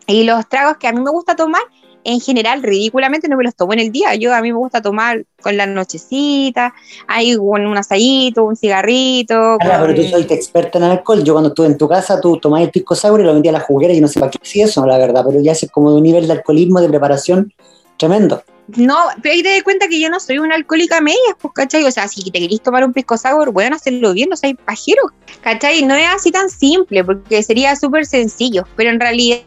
Y 0.07 0.25
los 0.25 0.49
tragos 0.49 0.79
que 0.79 0.89
a 0.89 0.93
mí 0.93 1.01
me 1.01 1.11
gusta 1.11 1.37
tomar 1.37 1.63
en 2.09 2.21
general, 2.21 2.63
ridículamente 2.63 3.29
no 3.29 3.37
me 3.37 3.45
los 3.45 3.55
tomo 3.55 3.75
en 3.75 3.81
el 3.81 3.93
día. 3.93 4.15
Yo 4.15 4.35
a 4.35 4.41
mí 4.41 4.51
me 4.51 4.57
gusta 4.57 4.81
tomar 4.81 5.27
con 5.43 5.59
la 5.59 5.67
nochecita, 5.67 6.73
ahí 7.07 7.37
con 7.37 7.67
un 7.67 7.77
asadito, 7.77 8.45
un 8.45 8.57
cigarrito. 8.57 9.59
Claro, 9.61 9.87
pero 9.87 9.95
tú 9.95 10.09
soy 10.09 10.23
experta 10.23 10.79
en 10.79 10.85
alcohol. 10.85 11.23
Yo 11.23 11.35
cuando 11.35 11.51
estuve 11.51 11.67
en 11.67 11.77
tu 11.77 11.87
casa, 11.87 12.19
tú 12.19 12.39
tomabas 12.39 12.65
el 12.65 12.71
pisco 12.71 12.95
sour 12.95 13.21
y 13.21 13.25
lo 13.25 13.35
vendías 13.35 13.55
a 13.55 13.59
la 13.59 13.65
juguera 13.65 13.93
y 13.93 14.01
no 14.01 14.09
sé 14.09 14.21
para 14.21 14.31
qué 14.31 14.39
hacía 14.43 14.65
eso, 14.65 14.87
la 14.87 14.97
verdad, 14.97 15.23
pero 15.29 15.39
ya 15.43 15.53
es 15.53 15.69
como 15.71 15.91
de 15.91 15.99
un 15.99 16.03
nivel 16.03 16.27
de 16.27 16.33
alcoholismo, 16.33 16.81
de 16.81 16.89
preparación 16.89 17.53
tremendo. 17.99 18.43
No, 18.77 18.97
pero 19.23 19.35
ahí 19.35 19.43
te 19.43 19.51
das 19.51 19.63
cuenta 19.63 19.89
que 19.89 19.99
yo 19.99 20.11
no 20.11 20.21
soy 20.21 20.39
una 20.39 20.55
alcohólica 20.55 21.01
media, 21.01 21.19
pues, 21.41 21.55
¿cachai? 21.55 21.85
O 21.85 21.91
sea, 21.91 22.07
si 22.07 22.31
te 22.31 22.39
querís 22.39 22.61
tomar 22.61 22.85
un 22.85 22.93
pisco 22.93 23.17
sour, 23.17 23.51
bueno, 23.51 23.77
hacerlo 23.77 24.13
bien, 24.13 24.29
no 24.29 24.37
seas 24.37 24.55
pajero, 24.63 25.03
¿cachai? 25.41 25.83
No 25.85 25.95
es 25.95 26.07
así 26.07 26.31
tan 26.31 26.51
simple, 26.51 27.03
porque 27.03 27.43
sería 27.43 27.75
súper 27.77 28.05
sencillo, 28.05 28.65
pero 28.77 28.91
en 28.91 29.01
realidad 29.01 29.41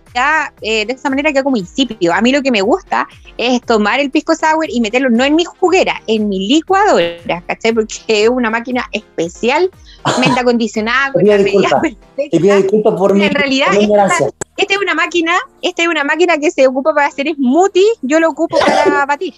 eh, 0.62 0.86
de 0.88 0.94
esa 0.94 1.10
manera 1.10 1.32
queda 1.32 1.44
como 1.44 1.58
insípido. 1.58 2.14
A 2.14 2.22
mí 2.22 2.32
lo 2.32 2.42
que 2.42 2.52
me 2.52 2.62
gusta 2.62 3.08
es 3.38 3.62
tomar 3.62 4.00
el 4.00 4.10
pisco 4.10 4.36
sour 4.36 4.66
y 4.68 4.82
meterlo 4.82 5.12
no 5.12 5.24
en 5.24 5.36
mi 5.36 5.46
juguera, 5.46 6.02
en 6.08 6.28
mi 6.28 6.48
licuadora, 6.48 7.44
¿cachai? 7.46 7.74
Porque 7.74 8.00
es 8.08 8.30
una 8.30 8.50
máquina 8.50 8.90
especial, 8.92 9.70
mente 10.20 10.40
acondicionada, 10.40 11.14
con 11.14 11.24
la 11.28 11.38
Te 11.38 12.40
pido 12.40 12.58
disculpas 12.58 12.96
por 12.96 13.14
mi 13.14 13.24
En 13.24 13.34
realidad, 13.34 13.68
esta, 13.80 14.32
es 14.70 14.78
una 14.78 14.94
máquina, 14.94 15.34
esta 15.62 15.84
es 15.84 15.88
una 15.88 16.04
máquina 16.04 16.38
que 16.38 16.52
se 16.52 16.68
ocupa 16.68 16.94
para 16.94 17.08
hacer 17.08 17.34
smoothie, 17.36 17.86
yo 18.02 18.20
lo 18.20 18.30
ocupo 18.30 18.58
para 18.60 19.06
batir. 19.08 19.34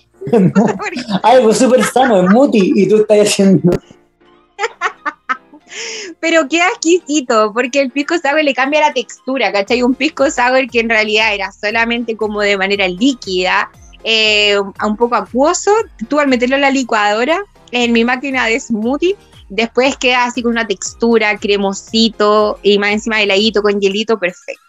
Algo 1.24 1.53
súper 1.53 1.84
sano, 1.84 2.27
smoothie, 2.27 2.72
y 2.75 2.88
tú 2.88 2.98
estás 2.98 3.20
haciendo... 3.20 3.72
Pero 6.20 6.48
qué 6.48 6.60
exquisito, 6.60 7.51
porque 7.51 7.82
el 7.82 7.89
pisco 7.92 8.15
sour 8.20 8.44
le 8.44 8.53
cambia 8.53 8.80
la 8.80 8.94
textura, 8.94 9.51
¿cachai? 9.51 9.82
Un 9.82 9.96
pisco 9.96 10.30
sour 10.30 10.70
que 10.70 10.80
en 10.80 10.89
realidad 10.89 11.34
era 11.34 11.51
solamente 11.51 12.15
como 12.15 12.42
de 12.42 12.58
manera 12.58 12.88
líquida, 12.88 13.72
eh, 14.03 14.56
un 14.60 14.98
poco 14.98 15.15
acuoso, 15.15 15.72
tú 16.08 16.20
al 16.20 16.27
meterlo 16.27 16.56
en 16.56 16.62
la 16.62 16.70
licuadora, 16.70 17.42
en 17.72 17.92
mi 17.92 18.06
máquina 18.06 18.46
de 18.46 18.60
smoothie, 18.60 19.15
después 19.50 19.98
queda 19.98 20.25
así 20.25 20.44
con 20.44 20.51
una 20.51 20.68
textura 20.68 21.38
cremosito 21.38 22.60
y 22.62 22.77
más 22.77 22.92
encima 22.92 23.22
heladito 23.22 23.62
con 23.62 23.80
hielito, 23.80 24.20
perfecto. 24.20 24.62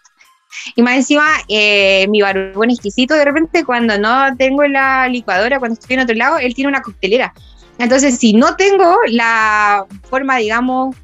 Y 0.75 0.81
más 0.81 0.95
encima, 0.95 1.25
eh, 1.47 2.07
mi 2.09 2.21
barbón 2.21 2.69
exquisito, 2.69 3.13
de 3.13 3.25
repente 3.25 3.63
cuando 3.63 3.97
no 3.97 4.35
tengo 4.37 4.65
la 4.65 5.07
licuadora, 5.07 5.59
cuando 5.59 5.79
estoy 5.79 5.95
en 5.95 6.01
otro 6.01 6.15
lado, 6.15 6.37
él 6.37 6.53
tiene 6.53 6.69
una 6.69 6.81
coctelera. 6.81 7.33
Entonces, 7.77 8.17
si 8.17 8.33
no 8.33 8.55
tengo 8.55 8.97
la 9.07 9.85
forma, 10.09 10.37
digamos, 10.37 10.95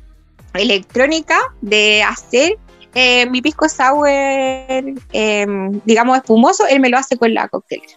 electrónica 0.53 1.38
de 1.62 2.03
hacer 2.03 2.58
eh, 2.93 3.29
mi 3.29 3.41
pisco 3.41 3.70
sour, 3.70 4.08
em, 4.08 5.81
digamos, 5.86 6.17
espumoso, 6.17 6.65
él 6.67 6.79
me 6.79 6.89
lo 6.89 6.98
hace 6.98 7.17
con 7.17 7.34
la 7.34 7.48
coctelera. 7.48 7.93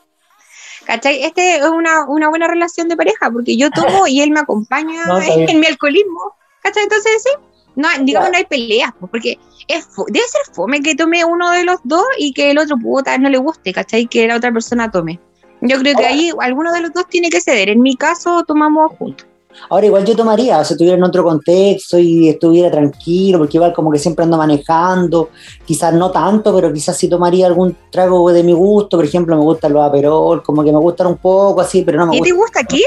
¿Cachai? 0.85 1.23
Este 1.25 1.57
es 1.57 1.65
una, 1.65 2.05
buena 2.07 2.47
relación 2.47 2.89
de 2.89 2.97
pareja, 2.97 3.31
porque 3.31 3.57
yo 3.57 3.71
tomo 3.75 4.07
y 4.07 4.21
él 4.21 4.31
me 4.31 4.41
acompaña 4.41 5.03
en, 5.27 5.61
mi 5.61 5.67
alcoholismo. 5.67 6.35
¿Cachai? 6.63 6.85
Entonces, 6.85 7.23
sí, 7.23 7.31
no, 7.75 7.89
digamos, 8.03 8.31
no 8.31 8.37
hay 8.37 8.45
peleas, 8.45 8.93
porque 9.01 9.39
es, 9.69 9.89
debe 10.09 10.27
ser 10.27 10.55
fome 10.55 10.81
que 10.81 10.95
tome 10.95 11.25
uno 11.25 11.51
de 11.51 11.65
los 11.65 11.81
dos 11.85 12.05
y 12.19 12.33
que 12.33 12.51
el 12.51 12.59
otro 12.59 12.77
puta 12.77 13.17
no 13.19 13.29
le 13.29 13.39
guste, 13.39 13.73
¿cachai? 13.73 14.07
Que 14.07 14.27
la 14.27 14.37
otra 14.37 14.53
persona 14.53 14.91
tome. 14.91 15.21
Yo 15.61 15.79
creo 15.79 15.97
que 15.97 16.05
ahí 16.05 16.31
alguno 16.41 16.73
de 16.73 16.83
los 16.83 16.93
dos 16.93 17.07
tiene 17.09 17.31
que 17.31 17.41
ceder. 17.41 17.71
En 17.71 17.81
mi 17.81 17.97
caso, 17.97 18.45
tomamos 18.47 18.93
juntos. 18.99 19.27
Ahora 19.71 19.87
igual 19.87 20.05
yo 20.05 20.17
tomaría, 20.17 20.59
o 20.59 20.65
sea, 20.65 20.75
estuviera 20.75 20.97
en 20.97 21.05
otro 21.05 21.23
contexto 21.23 21.99
y 21.99 22.29
estuviera 22.29 22.71
tranquilo, 22.71 23.39
porque 23.39 23.57
igual 23.57 23.73
como 23.73 23.91
que 23.91 23.99
siempre 23.99 24.25
ando 24.25 24.37
manejando, 24.37 25.31
quizás 25.65 25.95
no 25.95 26.11
tanto, 26.11 26.55
pero 26.55 26.73
quizás 26.73 26.97
sí 26.97 27.09
tomaría 27.09 27.47
algún 27.47 27.77
trago 27.91 28.31
de 28.33 28.43
mi 28.43 28.53
gusto, 28.53 28.97
por 28.97 29.07
ejemplo, 29.07 29.37
me 29.37 29.43
gustan 29.43 29.73
los 29.73 29.83
aperol, 29.83 30.43
como 30.43 30.65
que 30.65 30.73
me 30.73 30.79
gustan 30.79 31.07
un 31.07 31.19
poco 31.19 31.61
así, 31.61 31.83
pero 31.83 31.99
no 31.99 32.07
me 32.07 32.19
gusta. 32.19 32.29
¿Y 32.29 32.31
te 32.31 32.37
gusta 32.37 32.65
qué? 32.65 32.83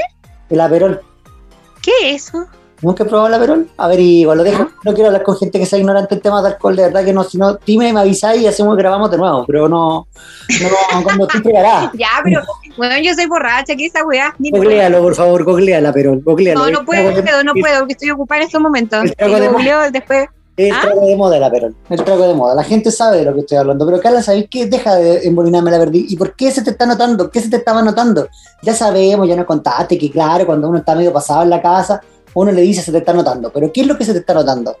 El 0.50 0.60
aperol. 0.60 1.00
¿Qué 1.82 1.92
es 2.02 2.26
eso? 2.28 2.46
¿Nunca 2.80 3.02
he 3.02 3.06
probado 3.06 3.28
el 3.28 3.34
Aperol? 3.34 3.68
A 3.76 3.88
ver, 3.88 3.98
igual 3.98 4.38
lo 4.38 4.44
dejo. 4.44 4.68
No 4.84 4.94
quiero 4.94 5.08
hablar 5.08 5.24
con 5.24 5.36
gente 5.36 5.58
que 5.58 5.66
sea 5.66 5.78
ignorante 5.78 6.14
en 6.14 6.20
temas 6.20 6.42
de 6.42 6.50
alcohol, 6.50 6.76
de 6.76 6.82
verdad 6.84 7.04
que 7.04 7.12
no. 7.12 7.24
Si 7.24 7.36
no, 7.36 7.58
dime, 7.66 7.92
me 7.92 8.00
avisáis 8.00 8.40
y 8.40 8.46
hacemos 8.46 8.76
grabamos 8.76 9.10
de 9.10 9.18
nuevo, 9.18 9.44
pero 9.46 9.68
no, 9.68 10.06
no 11.16 11.26
tú 11.26 11.42
preparada. 11.42 11.90
ya, 11.98 12.08
pero 12.22 12.42
bueno, 12.76 12.94
yo 13.02 13.14
soy 13.14 13.26
borracha, 13.26 13.74
¿qué 13.74 13.86
esa 13.86 14.04
weá? 14.04 14.32
Googlealo, 14.38 15.02
por 15.02 15.14
favor, 15.14 15.44
googleala, 15.44 15.92
pero 15.92 16.20
googlealo. 16.20 16.60
No, 16.60 16.70
no 16.70 16.84
puedo, 16.84 17.10
no 17.42 17.52
puedo, 17.54 17.78
porque 17.80 17.94
estoy 17.94 18.10
ocupada 18.10 18.42
en 18.42 18.46
estos 18.46 18.60
momentos. 18.60 19.04
El 19.04 19.16
trago 19.16 19.34
de 19.34 19.90
después. 19.90 20.28
El 20.56 20.72
¿Ah? 20.72 20.80
trago 20.82 21.06
de 21.06 21.16
moda, 21.16 21.36
el 21.36 21.44
Aperol. 21.44 21.76
El 21.88 22.04
trago 22.04 22.26
de 22.26 22.34
moda. 22.34 22.54
La 22.56 22.64
gente 22.64 22.90
sabe 22.90 23.18
de 23.18 23.24
lo 23.24 23.32
que 23.32 23.40
estoy 23.40 23.58
hablando. 23.58 23.86
Pero 23.86 24.00
Carla, 24.00 24.22
¿sabéis 24.22 24.48
qué? 24.50 24.66
Deja 24.66 24.96
de 24.96 25.24
embolinarme 25.24 25.70
la 25.70 25.78
verdad. 25.78 25.94
¿Y 25.94 26.16
por 26.16 26.34
qué 26.34 26.50
se 26.50 26.62
te 26.62 26.70
está 26.70 26.84
notando? 26.84 27.30
¿Qué 27.30 27.40
se 27.40 27.48
te 27.48 27.58
estaba 27.58 27.80
notando? 27.80 28.28
Ya 28.62 28.74
sabemos, 28.74 29.28
ya 29.28 29.36
nos 29.36 29.46
contaste 29.46 29.96
que, 29.96 30.10
claro, 30.10 30.46
cuando 30.46 30.68
uno 30.68 30.78
está 30.78 30.96
medio 30.96 31.12
pasado 31.12 31.44
en 31.44 31.50
la 31.50 31.62
casa 31.62 32.00
uno 32.34 32.52
le 32.52 32.62
dice 32.62 32.82
se 32.82 32.92
te 32.92 32.98
está 32.98 33.12
notando, 33.12 33.52
pero 33.52 33.72
¿qué 33.72 33.82
es 33.82 33.86
lo 33.86 33.96
que 33.96 34.04
se 34.04 34.12
te 34.12 34.20
está 34.20 34.34
notando? 34.34 34.76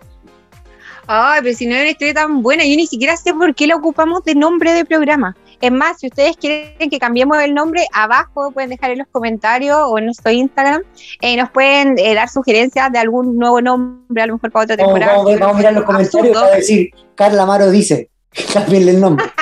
Ay, 1.10 1.40
pero 1.42 1.56
si 1.56 1.66
no 1.66 1.74
es 1.74 1.80
una 1.80 1.90
historia 1.90 2.14
tan 2.14 2.42
buena, 2.42 2.64
yo 2.64 2.76
ni 2.76 2.86
siquiera 2.86 3.16
sé 3.16 3.32
por 3.32 3.54
qué 3.54 3.66
la 3.66 3.76
ocupamos 3.76 4.22
de 4.24 4.34
nombre 4.34 4.72
de 4.74 4.84
programa. 4.84 5.34
Es 5.58 5.72
más, 5.72 6.00
si 6.00 6.08
ustedes 6.08 6.36
quieren 6.36 6.90
que 6.90 6.98
cambiemos 6.98 7.38
el 7.38 7.54
nombre, 7.54 7.86
abajo 7.94 8.50
pueden 8.52 8.68
dejar 8.68 8.90
en 8.90 8.98
los 8.98 9.08
comentarios 9.08 9.78
o 9.86 9.98
en 9.98 10.04
nuestro 10.04 10.30
Instagram, 10.30 10.82
eh, 11.22 11.36
nos 11.36 11.50
pueden 11.50 11.98
eh, 11.98 12.14
dar 12.14 12.28
sugerencias 12.28 12.92
de 12.92 12.98
algún 12.98 13.38
nuevo 13.38 13.62
nombre, 13.62 14.22
a 14.22 14.26
lo 14.26 14.34
mejor 14.34 14.52
para 14.52 14.64
otra 14.64 14.76
temporada. 14.76 15.16
Vamos, 15.16 15.40
a 15.40 15.52
mirar 15.54 15.72
los 15.72 15.84
comentarios 15.84 16.36
para 16.36 16.56
decir, 16.56 16.90
Carla 17.14 17.44
Amaro 17.44 17.70
dice, 17.70 18.10
cámbienle 18.52 18.92
el 18.92 19.00
nombre. 19.00 19.24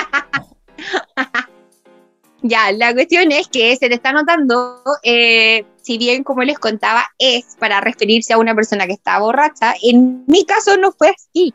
Ya, 2.43 2.71
la 2.71 2.95
cuestión 2.95 3.33
es 3.33 3.49
que 3.49 3.75
se 3.77 3.89
te 3.89 3.95
está 3.95 4.13
notando, 4.13 4.81
eh, 5.03 5.65
si 5.87 5.99
bien 5.99 6.25
como 6.25 6.43
les 6.43 6.59
contaba, 6.59 7.05
es 7.17 7.57
para 7.61 7.81
referirse 7.81 8.33
a 8.33 8.39
una 8.39 8.57
persona 8.57 8.87
que 8.89 8.95
está 8.95 9.21
borracha, 9.21 9.75
en 9.81 10.25
mi 10.27 10.45
caso 10.45 10.77
no 10.77 10.91
fue 10.91 11.11
así. 11.11 11.55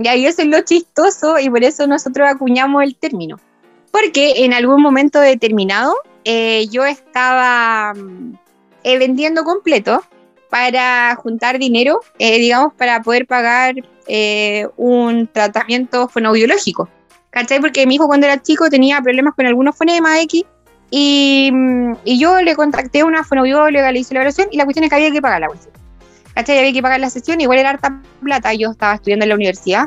Y 0.00 0.26
eso 0.26 0.42
es 0.42 0.48
lo 0.48 0.60
chistoso 0.62 1.38
y 1.38 1.48
por 1.48 1.62
eso 1.62 1.86
nosotros 1.86 2.28
acuñamos 2.28 2.82
el 2.82 2.96
término. 2.96 3.38
Porque 3.92 4.44
en 4.44 4.52
algún 4.52 4.82
momento 4.82 5.20
determinado 5.20 5.94
eh, 6.24 6.66
yo 6.70 6.84
estaba 6.84 7.94
eh, 8.82 8.98
vendiendo 8.98 9.44
completo 9.44 10.02
para 10.50 11.14
juntar 11.14 11.58
dinero, 11.58 12.00
digamos, 12.18 12.74
para 12.74 13.00
poder 13.02 13.26
pagar 13.26 13.76
un 14.76 15.28
tratamiento 15.32 16.08
fonobiológico. 16.08 16.88
¿cachai? 17.30 17.60
Porque 17.60 17.86
mi 17.86 17.96
hijo 17.96 18.06
cuando 18.06 18.26
era 18.26 18.42
chico 18.42 18.68
tenía 18.70 19.00
problemas 19.00 19.34
con 19.34 19.46
algunos 19.46 19.76
fonemas 19.76 20.20
X 20.22 20.44
y, 20.90 21.52
y 22.04 22.18
yo 22.18 22.40
le 22.40 22.54
contacté 22.54 23.00
a 23.00 23.04
una 23.04 23.24
fonobióloga, 23.24 23.92
le 23.92 24.00
hice 24.00 24.14
la 24.14 24.20
evaluación 24.20 24.48
y 24.50 24.56
la 24.56 24.64
cuestión 24.64 24.84
es 24.84 24.90
que 24.90 24.96
había 24.96 25.10
que 25.10 25.20
pagar 25.20 25.40
la 25.40 25.48
cuestión. 25.48 25.74
¿Cachai? 26.34 26.58
Había 26.58 26.72
que 26.72 26.82
pagar 26.82 27.00
la 27.00 27.10
sesión, 27.10 27.40
igual 27.40 27.58
era 27.58 27.70
harta 27.70 28.00
plata, 28.22 28.54
yo 28.54 28.70
estaba 28.70 28.94
estudiando 28.94 29.24
en 29.24 29.30
la 29.30 29.34
universidad, 29.34 29.86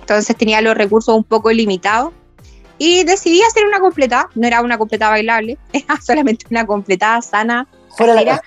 entonces 0.00 0.36
tenía 0.36 0.60
los 0.60 0.76
recursos 0.76 1.14
un 1.14 1.24
poco 1.24 1.50
limitados 1.50 2.12
y 2.78 3.04
decidí 3.04 3.42
hacer 3.42 3.66
una 3.66 3.80
completa, 3.80 4.28
no 4.34 4.46
era 4.46 4.62
una 4.62 4.78
completa 4.78 5.10
bailable, 5.10 5.58
era 5.72 6.00
solamente 6.00 6.46
una 6.50 6.66
completada 6.66 7.20
sana. 7.20 7.66
Fuera 7.96 8.14
la 8.14 8.40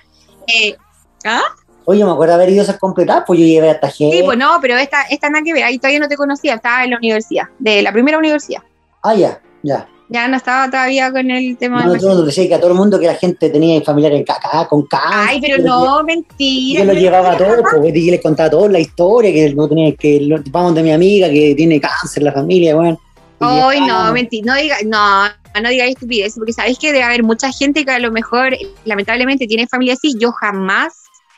eh, 0.46 0.76
¿Ah? 1.24 1.42
Oye, 1.86 2.04
me 2.04 2.10
acuerdo 2.10 2.34
haber 2.34 2.48
ido 2.48 2.60
a 2.60 2.64
esas 2.64 2.78
completadas, 2.78 3.24
pues 3.26 3.38
yo 3.38 3.46
llevé 3.46 3.70
hasta 3.70 3.88
G. 3.88 4.10
Sí, 4.10 4.22
pues 4.24 4.38
no, 4.38 4.58
pero 4.60 4.76
esta, 4.76 5.02
esta 5.02 5.28
nada 5.28 5.44
que 5.44 5.52
ver, 5.52 5.64
ahí 5.64 5.78
todavía 5.78 6.00
no 6.00 6.08
te 6.08 6.16
conocía, 6.16 6.54
estaba 6.54 6.82
en 6.82 6.90
la 6.90 6.96
universidad, 6.96 7.44
de 7.58 7.82
la 7.82 7.92
primera 7.92 8.18
universidad. 8.18 8.62
Ah, 9.02 9.14
ya, 9.14 9.40
ya. 9.62 9.86
Ya 10.14 10.28
no 10.28 10.36
estaba 10.36 10.70
todavía 10.70 11.10
con 11.10 11.28
el 11.28 11.56
tema 11.56 11.84
no, 11.84 11.92
de. 11.92 11.98
No, 11.98 12.22
decía 12.22 12.46
que 12.46 12.54
a 12.54 12.60
todo 12.60 12.70
el 12.70 12.76
mundo 12.76 13.00
que 13.00 13.06
la 13.08 13.16
gente 13.16 13.50
tenía 13.50 13.82
familiares 13.82 14.24
caca, 14.24 14.68
con 14.68 14.86
cáncer. 14.86 15.10
Ay, 15.12 15.40
pero 15.40 15.58
no, 15.58 16.04
mentira. 16.04 16.84
Yo 16.84 16.86
lo 16.86 16.92
llevaba 16.92 17.32
a 17.32 17.36
todos, 17.36 17.64
pues 17.68 17.96
y 17.96 18.10
les 18.12 18.22
contaba 18.22 18.48
toda 18.48 18.68
la 18.68 18.78
historia, 18.78 19.32
que 19.32 19.52
no 19.52 19.68
tenía 19.68 19.92
que. 19.96 20.40
Vamos 20.50 20.76
de 20.76 20.84
mi 20.84 20.92
amiga 20.92 21.28
que 21.28 21.56
tiene 21.56 21.80
cáncer, 21.80 22.22
la 22.22 22.30
familia, 22.30 22.76
bueno. 22.76 22.96
Ay, 23.40 23.80
no, 23.80 24.12
mentira, 24.12 24.54
no 24.54 24.60
diga, 24.60 24.76
no, 24.86 25.24
no 25.60 25.68
digáis 25.68 25.96
estupidez, 25.96 26.34
porque 26.36 26.52
sabéis 26.52 26.78
que 26.78 26.92
debe 26.92 27.02
haber 27.02 27.24
mucha 27.24 27.50
gente 27.50 27.84
que 27.84 27.90
a 27.90 27.98
lo 27.98 28.12
mejor, 28.12 28.56
lamentablemente, 28.84 29.48
tiene 29.48 29.66
familia 29.66 29.94
así. 29.94 30.14
Yo 30.20 30.30
jamás 30.30 30.94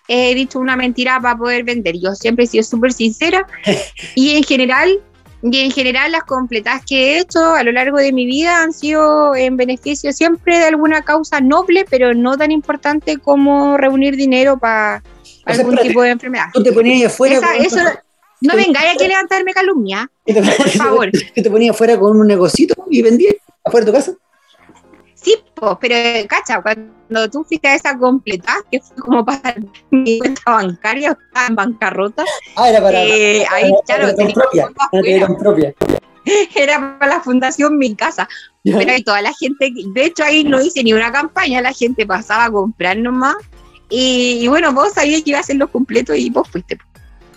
he 0.06 0.34
dicho 0.34 0.58
una 0.58 0.76
mentira 0.76 1.18
para 1.18 1.38
poder 1.38 1.64
vender. 1.64 1.96
Yo 1.98 2.14
siempre 2.14 2.44
he 2.44 2.48
sido 2.48 2.62
súper 2.62 2.92
sincera 2.92 3.46
y 4.14 4.36
en 4.36 4.42
general, 4.44 5.00
y 5.42 5.60
en 5.60 5.70
general 5.70 6.12
las 6.12 6.24
completas 6.24 6.82
que 6.86 7.14
he 7.14 7.20
hecho 7.20 7.54
a 7.54 7.62
lo 7.62 7.72
largo 7.72 7.98
de 7.98 8.12
mi 8.12 8.26
vida 8.26 8.62
han 8.62 8.72
sido 8.72 9.34
en 9.34 9.56
beneficio 9.56 10.12
siempre 10.12 10.58
de 10.58 10.64
alguna 10.64 11.02
causa 11.02 11.40
noble, 11.40 11.84
pero 11.88 12.14
no 12.14 12.36
tan 12.36 12.50
importante 12.50 13.18
como 13.18 13.76
reunir 13.76 14.16
dinero 14.16 14.58
para 14.58 15.02
algún 15.44 15.76
tipo 15.76 16.02
de 16.02 16.10
enfermedad. 16.10 16.46
Tú 16.52 16.62
te 16.62 16.72
ponías 16.72 17.12
afuera. 17.12 17.40
eso, 17.58 17.80
no 18.40 18.56
vengáis 18.56 18.94
aquí 18.94 19.04
a 19.04 19.08
levantarme 19.08 19.52
calumnia, 19.52 20.10
por 20.24 20.68
favor. 20.70 21.10
te 21.34 21.50
ponías 21.50 21.74
afuera 21.74 21.98
con 21.98 22.18
un 22.18 22.26
negocito 22.26 22.74
y 22.90 23.02
vendías 23.02 23.36
afuera 23.64 23.84
de 23.84 23.92
tu 23.92 23.96
casa? 23.96 24.12
Sí, 25.26 25.36
pero 25.80 26.28
cacha, 26.28 26.62
cuando 26.62 27.28
tú 27.28 27.42
fuiste 27.42 27.66
a 27.66 27.74
esa 27.74 27.98
completa, 27.98 28.58
que 28.70 28.78
fue 28.80 28.96
como 28.96 29.24
para 29.24 29.56
mi 29.90 30.20
cuenta 30.20 30.40
bancaria, 30.46 31.18
estaba 31.20 31.46
en 31.48 31.56
bancarrota. 31.56 32.24
Ah, 32.54 32.70
era 32.70 32.80
para. 32.80 33.02
Eh, 33.02 33.44
ahí, 33.50 33.72
claro, 33.86 34.14
propia, 34.32 34.68
propia. 35.36 35.74
Era 36.54 36.98
para 36.98 37.16
la 37.16 37.20
fundación 37.20 37.76
Mi 37.76 37.96
Casa. 37.96 38.28
Pero 38.62 38.92
ahí 38.92 39.02
toda 39.02 39.20
la 39.20 39.32
gente, 39.32 39.72
de 39.72 40.04
hecho 40.04 40.22
ahí 40.22 40.44
no 40.44 40.60
hice 40.60 40.84
ni 40.84 40.92
una 40.92 41.10
campaña, 41.10 41.60
la 41.60 41.72
gente 41.72 42.06
pasaba 42.06 42.44
a 42.44 42.50
comprar 42.50 42.96
nomás. 42.96 43.36
Y, 43.88 44.46
bueno, 44.48 44.72
vos 44.72 44.92
sabías 44.92 45.22
que 45.22 45.30
iba 45.30 45.38
a 45.38 45.42
hacer 45.42 45.56
los 45.56 45.70
completos 45.70 46.16
y 46.16 46.30
vos 46.30 46.48
fuiste. 46.48 46.78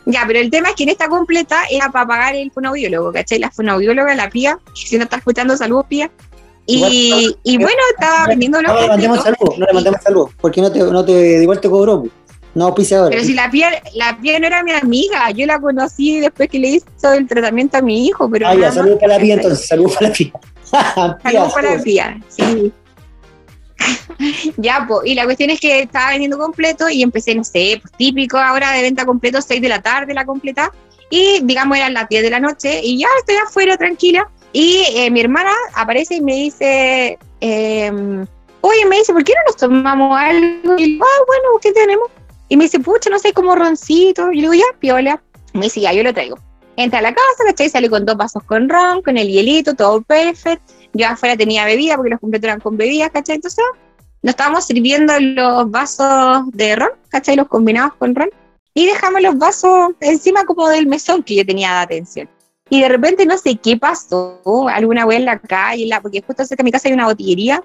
Ya, 0.06 0.24
pero 0.28 0.40
el 0.40 0.50
tema 0.50 0.70
es 0.70 0.76
que 0.76 0.84
en 0.84 0.90
esta 0.90 1.08
completa 1.08 1.64
era 1.70 1.92
para 1.92 2.08
pagar 2.08 2.36
el 2.36 2.52
fonoaudiólogo, 2.52 3.12
¿cachai? 3.14 3.38
La 3.40 3.52
fonoaudióloga, 3.52 4.16
la 4.16 4.30
pía, 4.30 4.60
si 4.74 4.98
no 4.98 5.04
está 5.04 5.18
escuchando, 5.18 5.56
saludos 5.56 5.86
pía, 5.88 6.10
Y, 6.72 7.36
y 7.44 7.58
bueno, 7.58 7.80
estaba 7.98 8.28
vendiendo 8.28 8.62
los 8.62 8.72
No 8.72 8.82
le 8.82 8.88
mandemos 8.88 9.24
salud, 9.24 9.58
no 9.58 9.66
le 9.66 9.74
mandemos 9.74 10.02
salud, 10.04 10.30
porque 10.40 10.62
no 10.62 10.72
te, 10.72 10.80
no 10.80 11.04
te, 11.04 11.42
igual 11.42 11.60
te 11.60 11.68
cobró. 11.68 12.04
No, 12.54 12.66
ahora. 12.66 13.10
Pero 13.10 13.24
si 13.24 13.34
la 13.34 13.50
piel, 13.50 13.74
la 13.96 14.18
piel 14.20 14.42
no 14.42 14.48
era 14.48 14.64
mi 14.64 14.72
amiga, 14.74 15.32
yo 15.32 15.46
la 15.48 15.60
conocí 15.60 16.20
después 16.20 16.48
que 16.50 16.60
le 16.60 16.68
hizo 16.70 17.14
el 17.14 17.28
tratamiento 17.28 17.78
a 17.78 17.82
mi 17.82 18.06
hijo. 18.08 18.30
Pero 18.30 18.48
ah, 18.48 18.56
ya, 18.56 18.72
salud 18.72 18.98
para 19.00 19.16
la 19.16 19.20
pía 19.20 19.34
entonces, 19.36 19.68
salud 19.68 19.92
para 19.94 20.10
la 20.10 20.14
pía. 20.14 20.32
salud 21.24 21.54
para 21.54 21.76
la 21.76 21.84
pía, 21.84 22.22
sí. 22.28 22.72
ya, 24.58 24.86
pues, 24.88 25.02
y 25.06 25.16
la 25.16 25.26
cuestión 25.26 25.50
es 25.50 25.60
que 25.60 25.82
estaba 25.82 26.12
vendiendo 26.12 26.38
completo 26.38 26.88
y 26.90 27.02
empecé, 27.02 27.34
no 27.34 27.44
sé, 27.44 27.80
pues 27.82 27.94
típico 27.98 28.38
ahora 28.38 28.74
de 28.74 28.82
venta 28.84 29.06
completo, 29.06 29.42
6 29.42 29.62
de 29.62 29.70
la 29.70 29.82
tarde 29.82 30.14
la 30.14 30.26
completa, 30.26 30.72
y 31.10 31.40
digamos 31.44 31.78
eran 31.78 31.94
las 31.94 32.10
10 32.10 32.24
de 32.24 32.30
la 32.30 32.40
noche, 32.40 32.82
y 32.84 33.00
ya 33.00 33.08
estoy 33.20 33.36
afuera 33.38 33.78
tranquila, 33.78 34.30
y 34.52 34.84
eh, 34.96 35.12
mi 35.12 35.22
hermana 35.22 35.52
aparece 35.76 36.16
y 36.16 36.22
me 36.22 36.34
dice, 36.34 37.20
eh, 37.42 37.92
oye, 38.62 38.86
me 38.88 38.98
dice, 38.98 39.14
¿por 39.14 39.24
qué 39.24 39.34
no 39.34 39.42
nos 39.48 39.58
tomamos 39.58 40.18
algo? 40.18 40.76
Y 40.78 40.98
yo, 40.98 41.04
ah, 41.04 41.24
bueno, 41.28 41.60
¿qué 41.62 41.72
tenemos? 41.72 42.10
Y 42.48 42.58
me 42.58 42.64
dice, 42.64 42.80
pucha, 42.80 43.10
no 43.10 43.20
sé, 43.20 43.32
como 43.32 43.56
roncito. 43.56 44.32
Y 44.32 44.38
le 44.38 44.42
digo, 44.42 44.54
ya, 44.54 44.80
piola. 44.80 45.22
Me 45.54 45.66
dice, 45.66 45.82
ya, 45.82 45.94
yo 45.94 46.04
lo 46.04 46.14
traigo. 46.14 46.38
Entra 46.76 47.00
a 47.00 47.02
la 47.02 47.14
casa, 47.14 47.44
¿cachai? 47.46 47.70
Sale 47.70 47.90
con 47.90 48.06
dos 48.06 48.18
vasos 48.18 48.44
con 48.44 48.70
ron, 48.70 49.02
con 49.04 49.18
el 49.18 49.28
hielito, 49.28 49.76
todo 49.76 50.02
perfecto. 50.02 50.74
Yo 50.94 51.08
afuera 51.08 51.38
tenía 51.38 51.66
bebida, 51.66 51.96
porque 51.96 52.10
los 52.10 52.20
completos 52.20 52.48
eran 52.48 52.60
con 52.60 52.76
bebidas, 52.76 53.12
¿cachai? 53.12 53.36
Entonces, 53.36 53.64
nos 54.24 54.32
estábamos 54.32 54.66
sirviendo 54.66 55.14
los 55.20 55.70
vasos 55.70 56.44
de 56.54 56.76
ron, 56.76 56.90
¿cachai? 57.10 57.36
Los 57.36 57.48
combinados 57.48 57.94
con 57.96 58.16
ron. 58.16 58.30
Y 58.74 58.88
dejamos 58.88 59.22
los 59.22 59.38
vasos 59.38 59.92
encima 60.00 60.46
como 60.46 60.70
del 60.70 60.88
mesón 60.88 61.22
que 61.22 61.36
yo 61.36 61.46
tenía 61.46 61.70
de 61.70 61.80
atención. 61.80 62.30
Y 62.70 62.82
de 62.82 62.90
repente 62.90 63.26
no 63.26 63.38
sé 63.38 63.56
qué 63.56 63.78
pasó, 63.78 64.68
alguna 64.70 65.06
vez 65.06 65.20
en 65.20 65.26
la 65.26 65.40
calle, 65.40 65.86
la, 65.88 66.02
porque 66.02 66.22
justo 66.22 66.46
cerca 66.46 66.62
de 66.62 66.66
mi 66.66 66.72
casa 66.72 66.88
hay 66.88 66.94
una 66.94 67.08
botillería, 67.08 67.64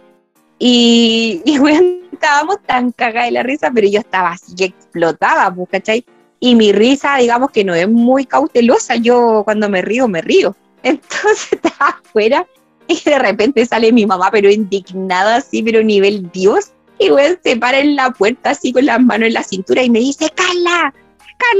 y, 0.58 1.42
y 1.44 1.58
bueno, 1.58 2.04
estábamos 2.12 2.56
tan 2.66 2.92
cagadas 2.92 3.28
de 3.28 3.32
la 3.32 3.42
risa, 3.42 3.70
pero 3.74 3.88
yo 3.88 4.00
estaba 4.00 4.30
así 4.30 4.54
que 4.54 4.64
explotaba, 4.66 5.54
pues, 5.54 5.68
¿cachai? 5.70 6.04
Y 6.40 6.54
mi 6.54 6.72
risa, 6.72 7.16
digamos 7.16 7.50
que 7.50 7.64
no 7.64 7.74
es 7.74 7.88
muy 7.88 8.26
cautelosa, 8.26 8.96
yo 8.96 9.42
cuando 9.44 9.68
me 9.68 9.82
río, 9.82 10.08
me 10.08 10.20
río. 10.20 10.54
Entonces 10.82 11.52
estaba 11.52 11.98
afuera 12.02 12.46
y 12.86 13.00
de 13.02 13.18
repente 13.18 13.64
sale 13.64 13.92
mi 13.92 14.06
mamá, 14.06 14.28
pero 14.30 14.50
indignada 14.50 15.36
así, 15.36 15.62
pero 15.62 15.82
nivel 15.82 16.30
Dios. 16.32 16.72
Y 16.98 17.08
güey, 17.08 17.38
se 17.42 17.56
para 17.56 17.78
en 17.78 17.96
la 17.96 18.10
puerta 18.10 18.50
así 18.50 18.72
con 18.72 18.86
las 18.86 19.00
manos 19.00 19.28
en 19.28 19.34
la 19.34 19.42
cintura 19.42 19.82
y 19.82 19.90
me 19.90 19.98
dice, 19.98 20.30
Carla, 20.34 20.94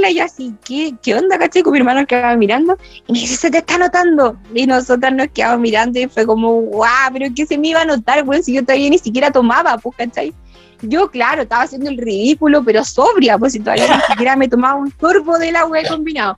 Y 0.09 0.19
así, 0.19 0.53
¿qué, 0.63 0.93
qué 1.01 1.15
onda, 1.15 1.37
caché? 1.37 1.63
Con 1.63 1.73
mi 1.73 1.79
hermano 1.79 2.05
que 2.05 2.21
va 2.21 2.35
mirando, 2.35 2.77
y 3.07 3.13
me 3.13 3.19
dice, 3.19 3.37
se 3.37 3.49
te 3.49 3.59
está 3.59 3.77
notando. 3.77 4.37
Y 4.53 4.67
nosotras 4.67 5.13
nos 5.13 5.27
quedamos 5.29 5.59
mirando 5.59 5.99
y 5.99 6.07
fue 6.07 6.25
como, 6.25 6.53
guau, 6.61 7.11
pero 7.13 7.27
¿qué 7.35 7.45
se 7.45 7.57
me 7.57 7.69
iba 7.69 7.81
a 7.81 7.85
notar, 7.85 8.23
güey? 8.23 8.43
Si 8.43 8.53
yo 8.53 8.63
todavía 8.63 8.89
ni 8.89 8.97
siquiera 8.97 9.31
tomaba, 9.31 9.77
pues, 9.77 9.95
¿cachai? 9.97 10.33
Yo, 10.81 11.09
claro, 11.09 11.43
estaba 11.43 11.63
haciendo 11.63 11.89
el 11.89 11.97
ridículo, 11.97 12.63
pero 12.63 12.83
sobria, 12.83 13.37
pues 13.37 13.53
si 13.53 13.59
todavía 13.59 13.95
ni 13.95 14.01
siquiera 14.03 14.35
me 14.35 14.47
tomaba 14.47 14.75
un 14.75 14.91
turbo 14.91 15.37
de 15.37 15.51
la 15.51 15.65
wea 15.65 15.87
combinado. 15.87 16.37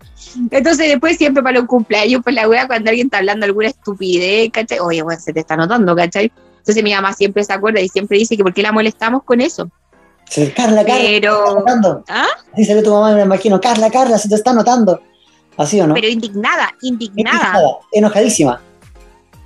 Entonces, 0.52 0.88
después, 0.88 1.18
siempre 1.18 1.44
para 1.44 1.60
los 1.60 1.68
cumpleaños, 1.68 2.22
pues 2.24 2.36
la 2.36 2.48
wea, 2.48 2.68
cuando 2.68 2.90
alguien 2.90 3.08
está 3.08 3.18
hablando 3.18 3.46
alguna 3.46 3.68
estupidez, 3.68 4.52
¿cachai? 4.52 4.80
Oye, 4.80 5.02
bueno, 5.02 5.20
se 5.20 5.34
te 5.34 5.42
está 5.42 5.58
notando, 5.58 5.96
¿cachai? 5.96 6.32
Entonces, 6.60 6.84
mi 6.84 6.94
mamá 6.94 7.14
siempre 7.14 7.44
se 7.44 7.54
acuerda 7.54 7.82
y 7.82 7.90
siempre 7.90 8.18
dice 8.18 8.38
que 8.38 8.44
por 8.44 8.54
qué 8.54 8.62
la 8.62 8.72
molestamos 8.72 9.24
con 9.24 9.42
eso. 9.42 9.70
Carla, 10.56 10.84
Carla, 10.86 11.06
pero... 11.08 11.64
¿Ah? 12.10 12.28
Dice 12.56 12.82
tu 12.82 12.92
mamá, 12.92 13.14
me 13.14 13.22
imagino, 13.22 13.60
Carla, 13.62 13.90
Carla, 13.90 14.18
se 14.18 14.30
te 14.30 14.36
está 14.36 14.54
notando. 14.54 15.00
¿Así 15.58 15.80
o 15.82 15.88
no? 15.88 15.94
Pero 15.94 16.08
indignada, 16.08 16.70
indignada. 16.82 17.54
Enojadísima. 17.92 18.62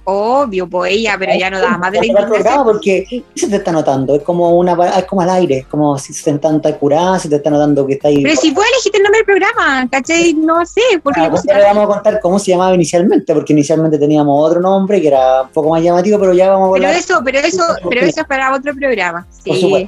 Obvio, 0.04 0.68
pues 0.68 0.94
ella, 0.94 1.16
pero 1.18 1.34
ya 1.38 1.52
no 1.52 1.60
da 1.60 1.78
más 1.78 1.92
de 1.92 2.00
la 2.00 2.06
indignación. 2.08 2.64
porque 2.64 3.24
se 3.36 3.48
te 3.48 3.58
está 3.58 3.72
notando, 3.72 4.16
es 4.16 4.24
como 4.24 4.58
una 4.58 4.74
es 4.98 5.06
como 5.06 5.22
al 5.22 5.30
aire, 5.30 5.60
es 5.60 5.68
como 5.68 5.96
si 6.00 6.12
se 6.12 6.32
está 6.32 6.78
curada, 6.80 7.20
se 7.20 7.30
te 7.30 7.36
está 7.36 7.52
notando 7.52 7.86
que 7.86 7.94
está 7.94 8.08
ahí. 8.08 8.24
Pero 8.24 8.36
si 8.36 8.52
puedes 8.52 8.72
elegir 8.72 8.96
el 8.96 9.04
nombre 9.04 9.20
del 9.20 9.26
programa, 9.26 9.88
¿cachai? 9.92 10.34
No 10.34 10.66
sé, 10.66 10.82
porque 11.04 11.22
ah, 11.22 11.30
pues 11.30 11.46
le 11.46 11.62
vamos 11.62 11.84
a 11.84 11.88
contar 11.88 12.20
cómo 12.20 12.40
se 12.40 12.50
llamaba 12.50 12.74
inicialmente, 12.74 13.32
porque 13.34 13.54
inicialmente 13.54 14.00
teníamos 14.00 14.50
otro 14.50 14.60
nombre 14.60 15.00
que 15.00 15.08
era 15.10 15.44
un 15.44 15.50
poco 15.50 15.70
más 15.70 15.84
llamativo, 15.84 16.20
pero 16.20 16.34
ya 16.34 16.50
vamos 16.50 16.72
a. 16.72 16.82
Pero 16.82 16.90
eso, 16.90 17.22
pero 17.24 17.38
eso, 17.38 17.64
pero 17.88 18.02
eso 18.02 18.22
es 18.22 18.28
para 18.28 18.56
otro 18.56 18.74
programa. 18.74 19.28
Sí. 19.44 19.88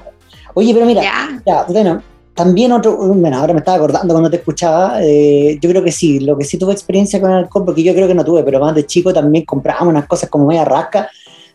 Oye, 0.53 0.73
pero 0.73 0.85
mira, 0.85 1.01
ya, 1.45 1.65
bueno, 1.67 2.01
también 2.33 2.71
otro, 2.71 2.95
bueno, 2.95 3.37
ahora 3.37 3.53
me 3.53 3.59
estaba 3.59 3.77
acordando 3.77 4.13
cuando 4.13 4.29
te 4.29 4.37
escuchaba, 4.37 4.97
eh, 5.01 5.57
yo 5.61 5.69
creo 5.69 5.83
que 5.83 5.91
sí, 5.91 6.19
lo 6.19 6.37
que 6.37 6.45
sí 6.45 6.57
tuve 6.57 6.73
experiencia 6.73 7.19
con 7.21 7.31
el 7.31 7.37
alcohol, 7.37 7.65
porque 7.65 7.83
yo 7.83 7.93
creo 7.93 8.07
que 8.07 8.15
no 8.15 8.25
tuve, 8.25 8.43
pero 8.43 8.59
más 8.59 8.73
de 8.75 8.85
chico 8.85 9.13
también 9.13 9.45
comprábamos 9.45 9.89
unas 9.89 10.07
cosas 10.07 10.29
como 10.29 10.47
media 10.47 10.65
rasca, 10.65 11.09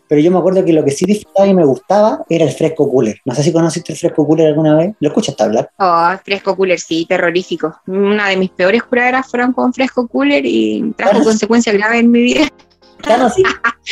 pero 0.09 0.21
yo 0.21 0.31
me 0.31 0.39
acuerdo 0.39 0.65
que 0.65 0.73
lo 0.73 0.83
que 0.83 0.89
sí 0.89 1.05
disfrutaba 1.05 1.47
y 1.47 1.53
me 1.53 1.63
gustaba 1.63 2.25
era 2.27 2.43
el 2.43 2.51
fresco 2.51 2.89
cooler. 2.89 3.19
No 3.25 3.35
sé 3.35 3.43
si 3.43 3.53
conociste 3.53 3.93
el 3.93 3.99
fresco 3.99 4.25
cooler 4.25 4.47
alguna 4.47 4.75
vez. 4.75 4.95
¿Lo 4.99 5.09
escuchaste 5.09 5.43
hablar? 5.43 5.69
Oh, 5.77 6.09
fresco 6.25 6.55
cooler, 6.55 6.79
sí, 6.79 7.05
terrorífico. 7.07 7.75
Una 7.85 8.27
de 8.27 8.37
mis 8.37 8.49
peores 8.49 8.81
curaderas 8.81 9.29
fueron 9.29 9.53
con 9.53 9.71
fresco 9.71 10.07
cooler 10.07 10.43
y 10.47 10.93
trajo 10.97 11.23
consecuencias 11.23 11.75
graves 11.75 11.99
en 11.99 12.09
mi 12.09 12.21
vida. 12.23 12.47
Claro, 13.01 13.29
sí. 13.29 13.43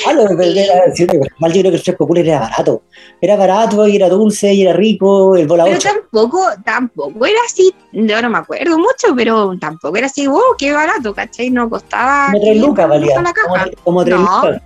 Ah, 0.05 0.13
lo, 0.13 0.23
yo 0.29 1.07
creo 1.07 1.31
que 1.51 1.69
el 1.69 1.79
fresco 1.79 2.07
cooler 2.07 2.27
era 2.27 2.39
barato. 2.41 2.83
Era 3.21 3.35
barato 3.35 3.87
y 3.87 3.95
era 3.95 4.09
dulce 4.09 4.53
y 4.53 4.63
era 4.63 4.73
rico, 4.73 5.35
el 5.35 5.47
bola 5.47 5.63
Pero 5.65 5.79
tampoco, 5.79 6.43
tampoco 6.63 7.25
era 7.25 7.39
así, 7.45 7.73
yo 7.93 8.21
no 8.21 8.29
me 8.29 8.37
acuerdo 8.37 8.77
mucho, 8.77 9.15
pero 9.15 9.57
tampoco 9.59 9.97
era 9.97 10.07
así, 10.07 10.27
wow, 10.27 10.41
qué 10.57 10.71
barato, 10.71 11.13
¿cachai? 11.13 11.49
No 11.49 11.69
costaba. 11.69 12.27
Como 12.31 12.41
tres 12.41 12.57
lucas 12.57 12.89
valía. 12.89 13.15
Como, 13.15 13.55
como 13.83 14.05
tres 14.05 14.19
lucas. 14.19 14.61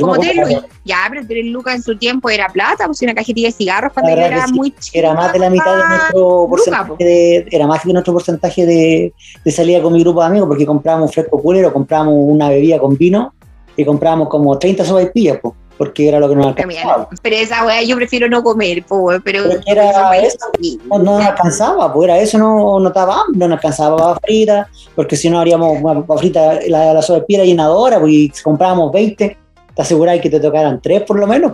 como 0.00 0.18
tres 0.18 0.36
lucas. 0.36 0.64
Ya, 0.84 1.06
pero 1.10 1.26
tres 1.26 1.46
lucas 1.46 1.74
en 1.76 1.82
su 1.82 1.96
tiempo 1.96 2.28
era 2.28 2.48
plata, 2.48 2.86
pues 2.86 3.00
una 3.02 3.14
cajetilla 3.14 3.48
de 3.48 3.52
cigarros 3.52 3.92
cuando 3.92 4.14
yo 4.14 4.20
era 4.20 4.46
muy 4.48 4.70
chico. 4.72 4.98
Era 4.98 5.14
más 5.14 5.32
de 5.32 5.38
la 5.38 5.50
mitad 5.50 5.76
de 5.76 5.88
nuestro 5.88 6.46
porcentaje 6.48 7.04
de, 7.04 7.46
era 7.50 7.66
más 7.66 7.84
de 7.84 7.92
nuestro 7.92 8.12
porcentaje 8.12 8.66
de, 8.66 9.14
de 9.44 9.50
salida 9.50 9.82
con 9.82 9.92
mi 9.94 10.00
grupo 10.02 10.20
de 10.20 10.26
amigos, 10.26 10.48
porque 10.48 10.66
comprábamos 10.66 11.08
un 11.08 11.12
fresco 11.14 11.42
cooler 11.42 11.64
o 11.64 11.72
comprábamos 11.72 12.14
una 12.16 12.48
bebida 12.48 12.78
con 12.78 12.96
vino 12.96 13.32
y 13.76 13.84
comprábamos 13.84 14.28
como 14.28 14.58
30 14.58 14.84
sopaipillas, 14.84 15.38
pues, 15.40 15.54
porque 15.78 16.08
era 16.08 16.20
lo 16.20 16.28
que 16.28 16.36
nos 16.36 16.46
alcanzaba. 16.48 17.08
Pero 17.22 17.36
esa 17.36 17.64
weá 17.64 17.82
yo 17.82 17.96
prefiero 17.96 18.28
no 18.28 18.42
comer, 18.42 18.84
pues, 18.86 19.20
pero... 19.24 19.44
era 19.66 20.16
eso, 20.16 20.38
no, 20.86 20.98
no 20.98 21.18
nos 21.18 21.26
alcanzaba, 21.26 21.92
pues 21.92 22.08
era 22.08 22.18
eso, 22.18 22.38
no, 22.38 22.78
no 22.78 22.88
estaba 22.88 23.22
no 23.34 23.48
nos 23.48 23.56
alcanzaba 23.56 23.96
papa 23.96 24.20
frita, 24.22 24.68
porque 24.94 25.16
si 25.16 25.30
no 25.30 25.40
haríamos 25.40 25.82
papa 25.82 26.18
frita, 26.18 26.60
la, 26.68 26.94
la 26.94 27.02
sopaipilla 27.02 27.44
llenadora, 27.44 27.98
pues, 27.98 28.12
y 28.12 28.32
comprábamos 28.42 28.92
20, 28.92 29.38
te 29.74 29.82
aseguráis 29.82 30.22
que 30.22 30.30
te 30.30 30.40
tocaran 30.40 30.80
3 30.80 31.02
por 31.02 31.18
lo 31.18 31.26
menos. 31.26 31.52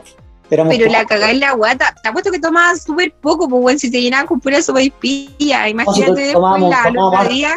pero 0.48 0.64
la 0.64 1.04
cagá 1.04 1.31
en 1.31 1.40
la 1.40 1.52
guata, 1.52 1.94
te 2.02 2.09
apuesto 2.09 2.31
que 2.31 2.40
tomabas 2.40 2.83
súper 2.83 3.12
poco, 3.12 3.48
pues, 3.48 3.62
bueno, 3.62 3.78
si 3.78 3.90
te 3.90 4.00
llenaban 4.00 4.26
con 4.26 4.40
pura 4.40 4.61
sopaipilla, 4.61 5.68
imagínate 5.68 6.33
no, 6.35 6.57
después 6.57 6.70
la, 6.70 6.83
tomábamos, 6.85 7.28
día. 7.28 7.52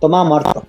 Tomábamos 0.00 0.38
harto. 0.38 0.64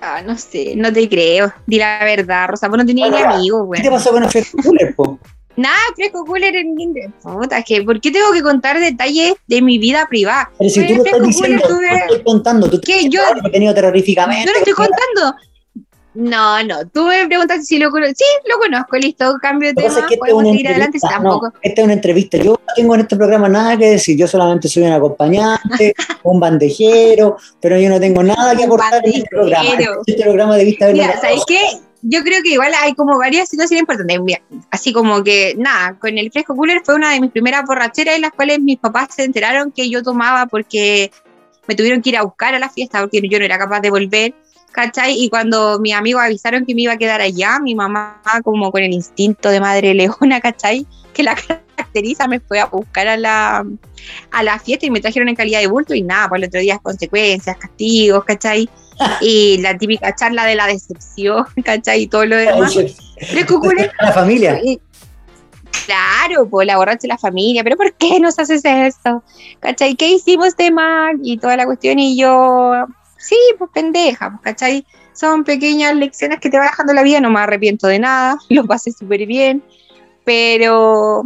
Ah, 0.00 0.22
no 0.24 0.36
sé, 0.38 0.74
no 0.76 0.92
te 0.92 1.08
creo. 1.08 1.52
Di 1.66 1.78
la 1.78 2.04
verdad, 2.04 2.48
Rosa, 2.48 2.68
vos 2.68 2.78
no 2.78 2.86
tenías 2.86 3.10
ni 3.10 3.18
amigos, 3.18 3.66
güey. 3.66 3.80
¿Qué 3.80 3.88
te 3.88 3.94
pasó 3.94 4.10
con 4.10 4.22
el 4.22 4.30
Fresco 4.30 4.58
Cooler, 4.62 4.94
po? 4.94 5.18
Nada, 5.56 5.76
Fresco 5.96 6.24
Cooler 6.24 6.54
en 6.54 6.76
Puta, 7.20 7.62
que 7.62 7.82
¿por 7.82 8.00
qué 8.00 8.12
tengo 8.12 8.32
que 8.32 8.42
contar 8.42 8.78
detalles 8.78 9.34
de 9.48 9.60
mi 9.60 9.78
vida 9.78 10.06
privada? 10.08 10.50
Pero 10.56 10.70
si 10.70 10.86
tú 10.86 10.94
lo 10.94 11.04
estás 11.04 11.22
diciendo, 11.22 11.62
tuve... 11.66 11.96
estoy 11.96 12.22
contando, 12.22 12.70
tú 12.70 12.80
¿Qué? 12.80 13.08
Yo, 13.08 13.20
he 13.44 13.50
tenido 13.50 13.74
terroríficamente. 13.74 14.46
No 14.46 14.52
lo 14.52 14.58
estoy 14.58 14.74
contando. 14.74 15.36
No, 16.18 16.60
no, 16.64 16.84
tú 16.88 17.06
me 17.06 17.28
preguntas 17.28 17.64
si 17.64 17.78
lo 17.78 17.92
conozco. 17.92 18.16
Sí, 18.16 18.24
lo 18.50 18.58
conozco, 18.58 18.96
listo, 18.96 19.36
cambio 19.40 19.68
de 19.68 19.74
tema, 19.74 20.00
es 20.00 20.04
que 20.06 20.16
podemos 20.16 20.42
seguir 20.42 20.66
adelante 20.66 20.98
tampoco. 21.00 21.52
esta 21.62 21.80
es 21.80 21.84
una 21.84 21.94
entrevista, 21.94 22.36
yo 22.38 22.54
no 22.54 22.74
tengo 22.74 22.96
en 22.96 23.02
este 23.02 23.14
programa 23.14 23.48
nada 23.48 23.76
que 23.76 23.90
decir, 23.90 24.18
yo 24.18 24.26
solamente 24.26 24.66
soy 24.66 24.82
un 24.82 24.94
acompañante, 24.94 25.94
un 26.24 26.40
bandejero, 26.40 27.36
pero 27.60 27.78
yo 27.78 27.88
no 27.88 28.00
tengo 28.00 28.24
nada 28.24 28.56
que 28.56 28.64
aportar 28.64 29.00
en 29.06 29.14
este 29.14 29.28
programa. 29.30 29.70
Este 30.04 30.22
programa 30.24 30.56
de 30.56 30.64
vista 30.64 30.88
Mira, 30.88 31.20
¿sabes 31.20 31.44
qué? 31.46 31.60
Yo 32.02 32.24
creo 32.24 32.42
que 32.42 32.50
igual 32.50 32.72
hay 32.82 32.94
como 32.94 33.16
varias 33.16 33.48
situaciones 33.48 33.82
importantes. 33.82 34.40
Así 34.72 34.92
como 34.92 35.22
que, 35.22 35.54
nada, 35.56 35.96
con 36.00 36.18
el 36.18 36.32
fresco 36.32 36.56
cooler 36.56 36.80
fue 36.84 36.96
una 36.96 37.12
de 37.12 37.20
mis 37.20 37.30
primeras 37.30 37.62
borracheras 37.64 38.16
en 38.16 38.22
las 38.22 38.32
cuales 38.32 38.58
mis 38.58 38.78
papás 38.78 39.10
se 39.14 39.22
enteraron 39.22 39.70
que 39.70 39.88
yo 39.88 40.02
tomaba 40.02 40.46
porque 40.46 41.12
me 41.68 41.76
tuvieron 41.76 42.02
que 42.02 42.08
ir 42.08 42.16
a 42.16 42.22
buscar 42.22 42.56
a 42.56 42.58
la 42.58 42.70
fiesta 42.70 42.98
porque 43.00 43.20
yo 43.28 43.38
no 43.38 43.44
era 43.44 43.56
capaz 43.56 43.80
de 43.80 43.90
volver 43.90 44.34
¿cachai? 44.72 45.22
Y 45.22 45.28
cuando 45.28 45.78
mis 45.80 45.94
amigos 45.94 46.22
avisaron 46.22 46.64
que 46.64 46.74
me 46.74 46.82
iba 46.82 46.92
a 46.92 46.98
quedar 46.98 47.20
allá, 47.20 47.58
mi 47.60 47.74
mamá, 47.74 48.20
como 48.44 48.70
con 48.70 48.82
el 48.82 48.92
instinto 48.92 49.50
de 49.50 49.60
madre 49.60 49.94
leona, 49.94 50.40
¿cachai? 50.40 50.86
Que 51.12 51.22
la 51.22 51.34
caracteriza, 51.76 52.28
me 52.28 52.40
fue 52.40 52.60
a 52.60 52.66
buscar 52.66 53.08
a 53.08 53.16
la, 53.16 53.64
a 54.30 54.42
la 54.42 54.58
fiesta 54.58 54.86
y 54.86 54.90
me 54.90 55.00
trajeron 55.00 55.28
en 55.28 55.36
calidad 55.36 55.60
de 55.60 55.66
bulto 55.66 55.94
y 55.94 56.02
nada, 56.02 56.28
pues 56.28 56.42
el 56.42 56.48
otro 56.48 56.60
día 56.60 56.78
consecuencias, 56.78 57.56
castigos, 57.56 58.24
¿cachai? 58.24 58.68
Y 59.20 59.58
la 59.58 59.78
típica 59.78 60.12
charla 60.16 60.44
de 60.44 60.56
la 60.56 60.66
decepción, 60.66 61.46
¿cachai? 61.64 62.02
Y 62.02 62.06
todo 62.08 62.24
lo 62.26 62.36
demás. 62.36 62.74
La 64.00 64.12
familia. 64.12 64.60
Claro, 65.86 66.48
pues 66.48 66.66
la 66.66 66.76
borracha 66.76 67.02
de 67.02 67.08
la 67.08 67.18
familia, 67.18 67.62
pero 67.62 67.76
¿por 67.76 67.92
qué 67.94 68.18
nos 68.20 68.38
haces 68.38 68.62
esto? 68.64 69.22
¿Cachai? 69.60 69.94
¿Qué 69.94 70.08
hicimos 70.08 70.56
de 70.56 70.70
mal? 70.70 71.18
Y 71.22 71.38
toda 71.38 71.56
la 71.56 71.64
cuestión, 71.64 71.98
y 71.98 72.16
yo 72.16 72.86
Sí, 73.18 73.36
pues 73.58 73.70
pendeja, 73.74 74.30
pues, 74.30 74.42
¿cachai? 74.42 74.86
Son 75.12 75.42
pequeñas 75.42 75.94
lecciones 75.96 76.38
que 76.38 76.48
te 76.48 76.56
va 76.56 76.64
dejando 76.64 76.92
la 76.92 77.02
vida, 77.02 77.20
no 77.20 77.30
me 77.30 77.40
arrepiento 77.40 77.88
de 77.88 77.98
nada, 77.98 78.38
lo 78.48 78.64
pasé 78.64 78.92
súper 78.92 79.26
bien, 79.26 79.62
pero 80.24 81.24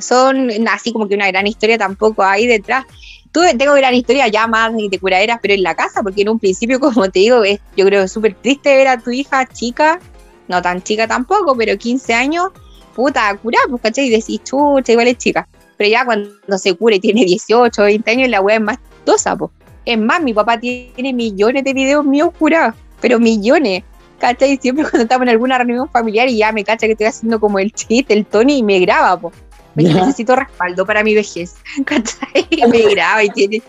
son 0.00 0.50
así 0.68 0.92
como 0.92 1.08
que 1.08 1.14
una 1.14 1.28
gran 1.28 1.46
historia 1.46 1.78
tampoco 1.78 2.24
hay 2.24 2.46
detrás. 2.46 2.84
Tuve, 3.30 3.54
tengo 3.54 3.72
gran 3.74 3.94
historia 3.94 4.28
ya 4.28 4.46
más 4.46 4.72
de 4.74 4.98
curaderas, 4.98 5.38
pero 5.40 5.54
en 5.54 5.62
la 5.62 5.74
casa, 5.74 6.02
porque 6.02 6.22
en 6.22 6.30
un 6.30 6.38
principio, 6.38 6.80
como 6.80 7.08
te 7.08 7.20
digo, 7.20 7.44
es, 7.44 7.60
yo 7.76 7.86
creo 7.86 8.08
súper 8.08 8.34
triste 8.34 8.76
ver 8.76 8.88
a 8.88 8.98
tu 8.98 9.10
hija 9.10 9.46
chica, 9.46 10.00
no 10.48 10.60
tan 10.60 10.82
chica 10.82 11.06
tampoco, 11.06 11.56
pero 11.56 11.78
15 11.78 12.14
años, 12.14 12.50
puta, 12.96 13.34
curar, 13.36 13.62
pues, 13.70 13.80
¿cachai? 13.80 14.06
Y 14.06 14.10
decís, 14.10 14.42
chucha, 14.42 14.92
igual 14.92 15.06
es 15.06 15.18
chica. 15.18 15.48
Pero 15.76 15.88
ya 15.88 16.04
cuando 16.04 16.58
se 16.58 16.74
cura 16.74 16.96
y 16.96 17.00
tiene 17.00 17.24
18, 17.24 17.82
20 17.82 18.10
años, 18.10 18.28
la 18.28 18.40
weá 18.40 18.56
es 18.56 18.62
más 18.62 18.78
tosa, 19.04 19.36
pues. 19.36 19.50
Es 19.84 19.98
más, 19.98 20.22
mi 20.22 20.32
papá 20.32 20.58
tiene 20.58 21.12
millones 21.12 21.64
de 21.64 21.74
videos 21.74 22.04
míos 22.04 22.30
curados, 22.38 22.74
pero 23.00 23.18
millones. 23.18 23.84
¿Cachai? 24.18 24.56
Siempre 24.58 24.84
cuando 24.90 25.02
estamos 25.02 25.24
en 25.24 25.30
alguna 25.30 25.58
reunión 25.58 25.88
familiar 25.90 26.28
y 26.28 26.38
ya 26.38 26.52
me 26.52 26.64
cacha 26.64 26.86
que 26.86 26.92
estoy 26.92 27.06
haciendo 27.06 27.40
como 27.40 27.58
el 27.58 27.72
chiste, 27.72 28.14
el 28.14 28.24
Tony 28.24 28.58
y 28.58 28.62
me 28.62 28.78
graba, 28.80 29.18
pues. 29.20 29.34
Necesito 29.74 30.36
respaldo 30.36 30.84
para 30.84 31.02
mi 31.02 31.14
vejez. 31.14 31.54
¿Cachai? 31.84 32.46
Y 32.50 32.66
me 32.66 32.82
graba 32.90 33.24
y 33.24 33.30
tiene, 33.30 33.62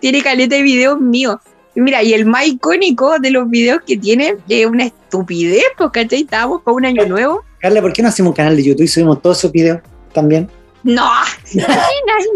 tiene 0.00 0.22
caleta 0.22 0.56
de 0.56 0.62
videos 0.62 1.00
míos. 1.00 1.36
mira, 1.74 2.02
y 2.02 2.12
el 2.12 2.26
más 2.26 2.46
icónico 2.46 3.18
de 3.18 3.30
los 3.30 3.48
videos 3.48 3.80
que 3.86 3.96
tiene 3.96 4.36
es 4.48 4.66
una 4.66 4.84
estupidez, 4.84 5.64
pues, 5.78 5.90
¿cachai? 5.92 6.22
Estábamos 6.22 6.62
para 6.62 6.74
un 6.74 6.84
año 6.84 7.06
nuevo. 7.06 7.44
Carla, 7.60 7.80
¿por 7.80 7.92
qué 7.92 8.02
no 8.02 8.08
hacemos 8.08 8.30
un 8.30 8.36
canal 8.36 8.56
de 8.56 8.64
YouTube 8.64 8.84
y 8.84 8.88
subimos 8.88 9.22
todos 9.22 9.38
esos 9.38 9.52
videos 9.52 9.80
también? 10.12 10.50
No, 10.82 11.10
no, 11.54 11.66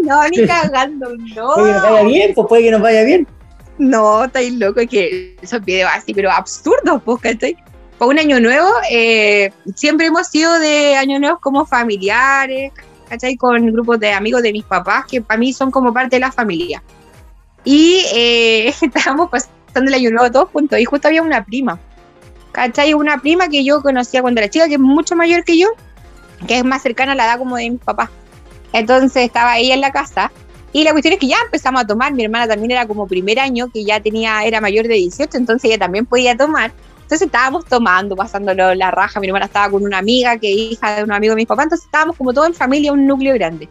no, 0.03 0.27
ni 0.29 0.45
cagando, 0.45 1.15
no. 1.35 1.53
Puede 1.55 1.73
que 1.73 1.73
nos 1.73 1.83
vaya 1.83 2.03
bien, 2.03 2.33
pues 2.35 2.47
puede 2.47 2.63
que 2.63 2.71
nos 2.71 2.81
vaya 2.81 3.03
bien. 3.03 3.27
No, 3.77 4.23
estáis 4.23 4.53
loco, 4.53 4.79
es 4.79 4.89
que 4.89 5.35
esos 5.41 5.63
videos 5.65 5.91
así, 5.93 6.13
pero 6.13 6.31
absurdos, 6.31 7.01
pues, 7.03 7.21
¿cachai? 7.21 7.57
Para 7.97 8.09
un 8.09 8.19
año 8.19 8.39
nuevo, 8.39 8.69
eh, 8.89 9.51
siempre 9.75 10.07
hemos 10.07 10.27
sido 10.27 10.59
de 10.59 10.95
año 10.95 11.19
nuevo 11.19 11.39
como 11.41 11.65
familiares, 11.65 12.71
¿cachai? 13.09 13.35
Con 13.35 13.65
grupos 13.71 13.99
de 13.99 14.11
amigos 14.13 14.43
de 14.43 14.53
mis 14.53 14.63
papás, 14.63 15.05
que 15.05 15.21
para 15.21 15.37
mí 15.37 15.51
son 15.51 15.71
como 15.71 15.93
parte 15.93 16.17
de 16.17 16.21
la 16.21 16.31
familia. 16.31 16.81
Y 17.63 18.03
eh, 18.13 18.67
estábamos 18.81 19.29
pasando 19.29 19.89
el 19.89 19.93
año 19.93 20.11
nuevo 20.11 20.31
todos 20.31 20.49
juntos, 20.51 20.79
y 20.79 20.85
justo 20.85 21.07
había 21.07 21.21
una 21.21 21.43
prima, 21.43 21.79
¿cachai? 22.51 22.93
Una 22.93 23.17
prima 23.17 23.49
que 23.49 23.63
yo 23.65 23.81
conocía 23.81 24.21
cuando 24.21 24.39
era 24.39 24.49
chica, 24.49 24.67
que 24.67 24.75
es 24.75 24.79
mucho 24.79 25.15
mayor 25.15 25.43
que 25.43 25.57
yo, 25.57 25.67
que 26.47 26.59
es 26.59 26.63
más 26.63 26.81
cercana 26.81 27.13
a 27.13 27.15
la 27.15 27.25
edad 27.25 27.39
como 27.39 27.57
de 27.57 27.71
mis 27.71 27.81
papás. 27.81 28.09
Entonces 28.75 29.23
estaba 29.23 29.57
ella 29.57 29.73
en 29.73 29.81
la 29.81 29.91
casa 29.91 30.31
y 30.73 30.83
la 30.83 30.91
cuestión 30.91 31.13
es 31.13 31.19
que 31.21 31.27
ya 31.27 31.37
empezamos 31.45 31.81
a 31.81 31.87
tomar, 31.87 32.13
mi 32.13 32.25
hermana 32.25 32.45
también 32.45 32.71
era 32.71 32.85
como 32.85 33.07
primer 33.07 33.39
año, 33.39 33.69
que 33.73 33.85
ya 33.85 34.01
tenía, 34.01 34.43
era 34.43 34.59
mayor 34.59 34.85
de 34.89 34.95
18, 34.95 35.37
entonces 35.37 35.69
ella 35.69 35.79
también 35.79 36.05
podía 36.05 36.35
tomar. 36.35 36.73
Entonces 37.03 37.21
estábamos 37.21 37.63
tomando, 37.63 38.17
pasándolo 38.17 38.75
la 38.75 38.91
raja, 38.91 39.21
mi 39.21 39.27
hermana 39.27 39.45
estaba 39.45 39.71
con 39.71 39.83
una 39.83 39.99
amiga 39.99 40.37
que 40.37 40.51
es 40.51 40.73
hija 40.73 40.97
de 40.97 41.03
un 41.05 41.13
amigo 41.13 41.31
de 41.31 41.37
mis 41.37 41.45
papás, 41.45 41.67
entonces 41.67 41.85
estábamos 41.85 42.17
como 42.17 42.33
todo 42.33 42.45
en 42.45 42.53
familia, 42.53 42.91
un 42.91 43.07
núcleo 43.07 43.33
grande. 43.35 43.69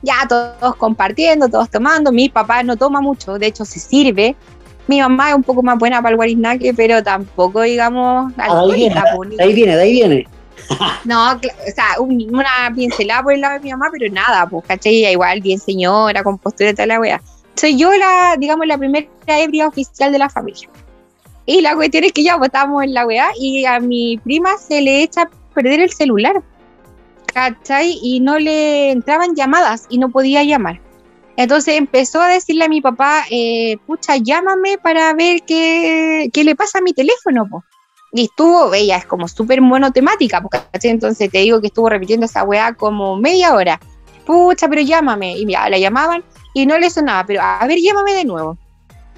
Ya 0.00 0.26
todos 0.26 0.76
compartiendo, 0.76 1.50
todos 1.50 1.68
tomando, 1.68 2.10
mi 2.10 2.30
papá 2.30 2.62
no 2.62 2.78
toma 2.78 3.02
mucho, 3.02 3.38
de 3.38 3.48
hecho 3.48 3.66
se 3.66 3.78
sirve. 3.78 4.36
Mi 4.86 5.00
mamá 5.00 5.30
es 5.30 5.34
un 5.34 5.42
poco 5.42 5.62
más 5.62 5.78
buena 5.78 6.00
para 6.00 6.12
el 6.12 6.16
guariznaque, 6.16 6.72
pero 6.72 7.02
tampoco, 7.02 7.60
digamos, 7.60 8.32
ahí 8.38 8.72
viene, 8.72 9.02
ahí 9.38 9.52
viene, 9.52 9.76
de 9.76 9.82
ahí 9.82 9.92
viene. 9.92 10.28
No, 11.04 11.32
o 11.32 11.38
sea, 11.74 12.00
una 12.00 12.72
pincelada 12.74 13.22
por 13.22 13.32
el 13.32 13.40
lado 13.40 13.54
de 13.54 13.60
mi 13.60 13.70
mamá, 13.70 13.88
pero 13.92 14.12
nada, 14.12 14.46
pues, 14.46 14.64
¿cachai? 14.66 15.06
Igual, 15.06 15.40
bien 15.40 15.58
señora, 15.58 16.22
con 16.22 16.38
postura 16.38 16.70
y 16.70 16.74
tal 16.74 16.88
la 16.88 17.00
wea. 17.00 17.22
Soy 17.54 17.76
yo 17.76 17.90
la, 17.96 18.36
digamos, 18.38 18.66
la 18.66 18.76
primera 18.76 19.06
ebria 19.26 19.68
oficial 19.68 20.12
de 20.12 20.18
la 20.18 20.28
familia. 20.28 20.68
Y 21.46 21.60
la 21.60 21.74
cuestión 21.74 22.04
es 22.04 22.12
que 22.12 22.24
ya 22.24 22.36
votamos 22.36 22.82
en 22.82 22.92
la 22.92 23.06
wea 23.06 23.28
y 23.38 23.64
a 23.64 23.78
mi 23.78 24.18
prima 24.18 24.58
se 24.58 24.80
le 24.80 25.02
echa 25.02 25.22
a 25.22 25.30
perder 25.54 25.80
el 25.80 25.92
celular. 25.92 26.42
¿Cachai? 27.32 27.98
Y 28.02 28.20
no 28.20 28.38
le 28.38 28.90
entraban 28.90 29.34
llamadas 29.34 29.86
y 29.88 29.98
no 29.98 30.10
podía 30.10 30.42
llamar. 30.42 30.80
Entonces 31.36 31.76
empezó 31.76 32.20
a 32.20 32.28
decirle 32.28 32.64
a 32.64 32.68
mi 32.68 32.80
papá, 32.80 33.24
eh, 33.30 33.76
pucha, 33.86 34.16
llámame 34.16 34.78
para 34.78 35.12
ver 35.12 35.42
qué, 35.46 36.30
qué 36.32 36.44
le 36.44 36.56
pasa 36.56 36.78
a 36.78 36.82
mi 36.82 36.94
teléfono, 36.94 37.46
pues 37.48 37.62
y 38.16 38.24
estuvo, 38.24 38.72
ella 38.72 38.96
es 38.96 39.04
como 39.04 39.28
súper 39.28 39.60
monotemática, 39.60 40.40
porque 40.40 40.58
entonces 40.88 41.30
te 41.30 41.38
digo 41.38 41.60
que 41.60 41.66
estuvo 41.66 41.90
repitiendo 41.90 42.24
esa 42.24 42.44
weá 42.44 42.72
como 42.72 43.16
media 43.16 43.54
hora. 43.54 43.78
Pucha, 44.24 44.68
pero 44.68 44.80
llámame. 44.80 45.36
Y 45.36 45.46
ya 45.46 45.68
la 45.68 45.78
llamaban 45.78 46.24
y 46.54 46.64
no 46.64 46.78
le 46.78 46.88
sonaba, 46.88 47.24
pero 47.26 47.42
a 47.42 47.66
ver, 47.66 47.78
llámame 47.78 48.14
de 48.14 48.24
nuevo. 48.24 48.56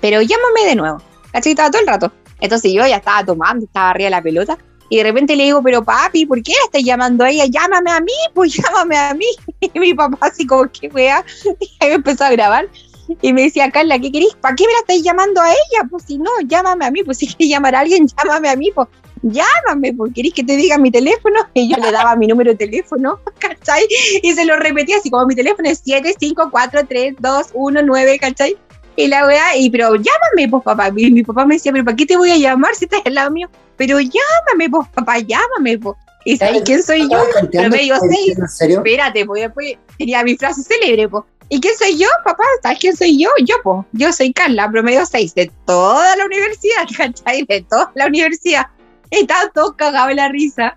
Pero 0.00 0.20
llámame 0.20 0.64
de 0.66 0.74
nuevo. 0.74 1.00
¿Cachai? 1.32 1.52
Estaba 1.52 1.70
todo 1.70 1.80
el 1.80 1.86
rato. 1.86 2.12
Entonces 2.40 2.72
yo 2.72 2.84
ya 2.86 2.96
estaba 2.96 3.24
tomando, 3.24 3.66
estaba 3.66 3.90
arriba 3.90 4.06
de 4.06 4.10
la 4.10 4.22
pelota. 4.22 4.58
Y 4.88 4.96
de 4.96 5.04
repente 5.04 5.36
le 5.36 5.44
digo, 5.44 5.62
pero 5.62 5.84
papi, 5.84 6.26
¿por 6.26 6.42
qué 6.42 6.52
estás 6.64 6.82
llamando 6.82 7.24
a 7.24 7.30
ella? 7.30 7.44
Llámame 7.46 7.92
a 7.92 8.00
mí, 8.00 8.12
pues 8.34 8.52
llámame 8.62 8.96
a 8.96 9.14
mí. 9.14 9.26
Y 9.60 9.78
mi 9.78 9.94
papá 9.94 10.18
así 10.22 10.44
como, 10.44 10.68
¿qué 10.72 10.88
weá? 10.88 11.24
Y 11.60 11.84
ahí 11.84 11.92
empezó 11.92 12.24
a 12.24 12.30
grabar. 12.30 12.68
Y 13.22 13.32
me 13.32 13.42
decía, 13.42 13.70
Carla, 13.70 13.98
¿qué 13.98 14.12
querés? 14.12 14.36
¿Para 14.40 14.54
qué 14.54 14.66
me 14.66 14.72
la 14.72 14.78
estáis 14.80 15.02
llamando 15.02 15.40
a 15.40 15.50
ella? 15.50 15.88
Pues 15.90 16.04
si 16.04 16.18
no, 16.18 16.30
llámame 16.46 16.84
a 16.86 16.90
mí, 16.90 17.02
pues 17.02 17.16
si 17.18 17.26
quieres 17.34 17.48
llamar 17.48 17.74
a 17.74 17.80
alguien, 17.80 18.06
llámame 18.06 18.48
a 18.48 18.56
mí, 18.56 18.70
pues 18.74 18.88
llámame, 19.22 19.94
pues 19.94 20.12
querés 20.14 20.32
que 20.32 20.44
te 20.44 20.56
diga 20.56 20.78
mi 20.78 20.90
teléfono. 20.90 21.40
Y 21.54 21.68
yo 21.68 21.76
le 21.76 21.90
daba 21.90 22.14
mi 22.16 22.26
número 22.26 22.52
de 22.52 22.56
teléfono, 22.56 23.18
¿cachai? 23.38 23.86
Y 24.22 24.32
se 24.32 24.44
lo 24.44 24.56
repetía 24.56 24.96
así 24.98 25.10
como 25.10 25.26
mi 25.26 25.34
teléfono 25.34 25.68
es 25.68 25.84
7543219, 25.84 28.20
¿cachai? 28.20 28.56
Y 28.96 29.08
la 29.08 29.26
weá, 29.26 29.56
y 29.56 29.70
pero 29.70 29.94
llámame, 29.94 30.48
pues 30.50 30.62
papá. 30.64 30.90
Y 30.96 31.10
mi 31.10 31.22
papá 31.22 31.46
me 31.46 31.54
decía, 31.54 31.72
pero 31.72 31.84
¿para 31.84 31.96
qué 31.96 32.06
te 32.06 32.16
voy 32.16 32.30
a 32.30 32.36
llamar 32.36 32.74
si 32.74 32.86
estás 32.86 33.02
al 33.04 33.14
lado 33.14 33.30
mío? 33.30 33.48
Pero 33.76 34.00
llámame, 34.00 34.70
pues 34.70 34.88
papá, 34.88 35.18
llámame, 35.20 35.78
pues. 35.78 35.96
¿Y 36.24 36.36
sabes 36.36 36.62
quién 36.64 36.82
soy 36.82 37.08
yo? 37.08 37.22
Pero 37.52 37.70
me 37.70 37.78
digo, 37.78 37.94
seis. 38.00 38.36
Espérate, 38.60 39.24
pues 39.24 39.42
después 39.42 39.76
tenía 39.96 40.24
mi 40.24 40.36
frase 40.36 40.62
célebre, 40.62 41.08
pues. 41.08 41.22
¿Y 41.50 41.60
quién 41.60 41.74
soy 41.76 41.98
yo, 41.98 42.06
papá? 42.24 42.44
¿Sabes 42.62 42.78
quién 42.78 42.96
soy 42.96 43.18
yo? 43.18 43.30
Yo, 43.44 43.56
pues. 43.62 43.86
Yo 43.92 44.12
soy 44.12 44.32
Carla, 44.32 44.70
promedio 44.70 45.06
6 45.06 45.34
de 45.34 45.50
toda 45.66 46.16
la 46.16 46.26
universidad, 46.26 46.86
¿cachai? 46.96 47.44
De 47.44 47.62
toda 47.62 47.90
la 47.94 48.06
universidad. 48.06 48.66
Estaba 49.10 49.48
todo 49.54 49.74
cagado 49.74 50.10
en 50.10 50.16
la 50.16 50.28
risa. 50.28 50.76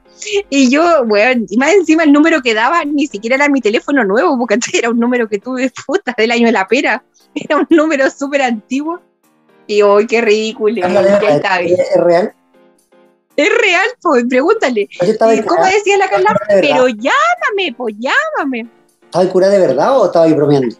Y 0.49 0.69
yo, 0.69 1.05
bueno, 1.05 1.45
más 1.57 1.73
encima 1.73 2.03
el 2.03 2.13
número 2.13 2.41
que 2.41 2.53
daba 2.53 2.85
ni 2.85 3.07
siquiera 3.07 3.35
era 3.35 3.49
mi 3.49 3.59
teléfono 3.59 4.05
nuevo, 4.05 4.37
porque 4.37 4.57
era 4.73 4.89
un 4.89 4.99
número 4.99 5.27
que 5.27 5.39
tuve 5.39 5.71
puta 5.85 6.13
del 6.17 6.31
año 6.31 6.45
de 6.45 6.53
la 6.53 6.67
pera. 6.67 7.03
Era 7.35 7.57
un 7.57 7.67
número 7.69 8.09
súper 8.09 8.41
antiguo. 8.41 9.01
Y 9.67 9.81
hoy, 9.81 10.07
qué 10.07 10.21
ridículo. 10.21 10.85
¿Es 10.85 12.01
real? 12.01 12.33
Es 13.35 13.49
real, 13.49 13.87
pues, 14.01 14.25
pregúntale. 14.29 14.89
¿Cómo 15.45 15.65
decía 15.65 15.97
la 15.97 16.09
Carla? 16.09 16.39
Pero 16.47 16.87
llámame, 16.87 17.73
pues 17.75 17.95
llámame. 17.97 18.67
¿Estaba 19.11 19.29
curada 19.29 19.51
de 19.51 19.59
verdad 19.59 19.99
o 19.99 20.05
estaba 20.05 20.23
ahí 20.23 20.31
bromeando? 20.31 20.73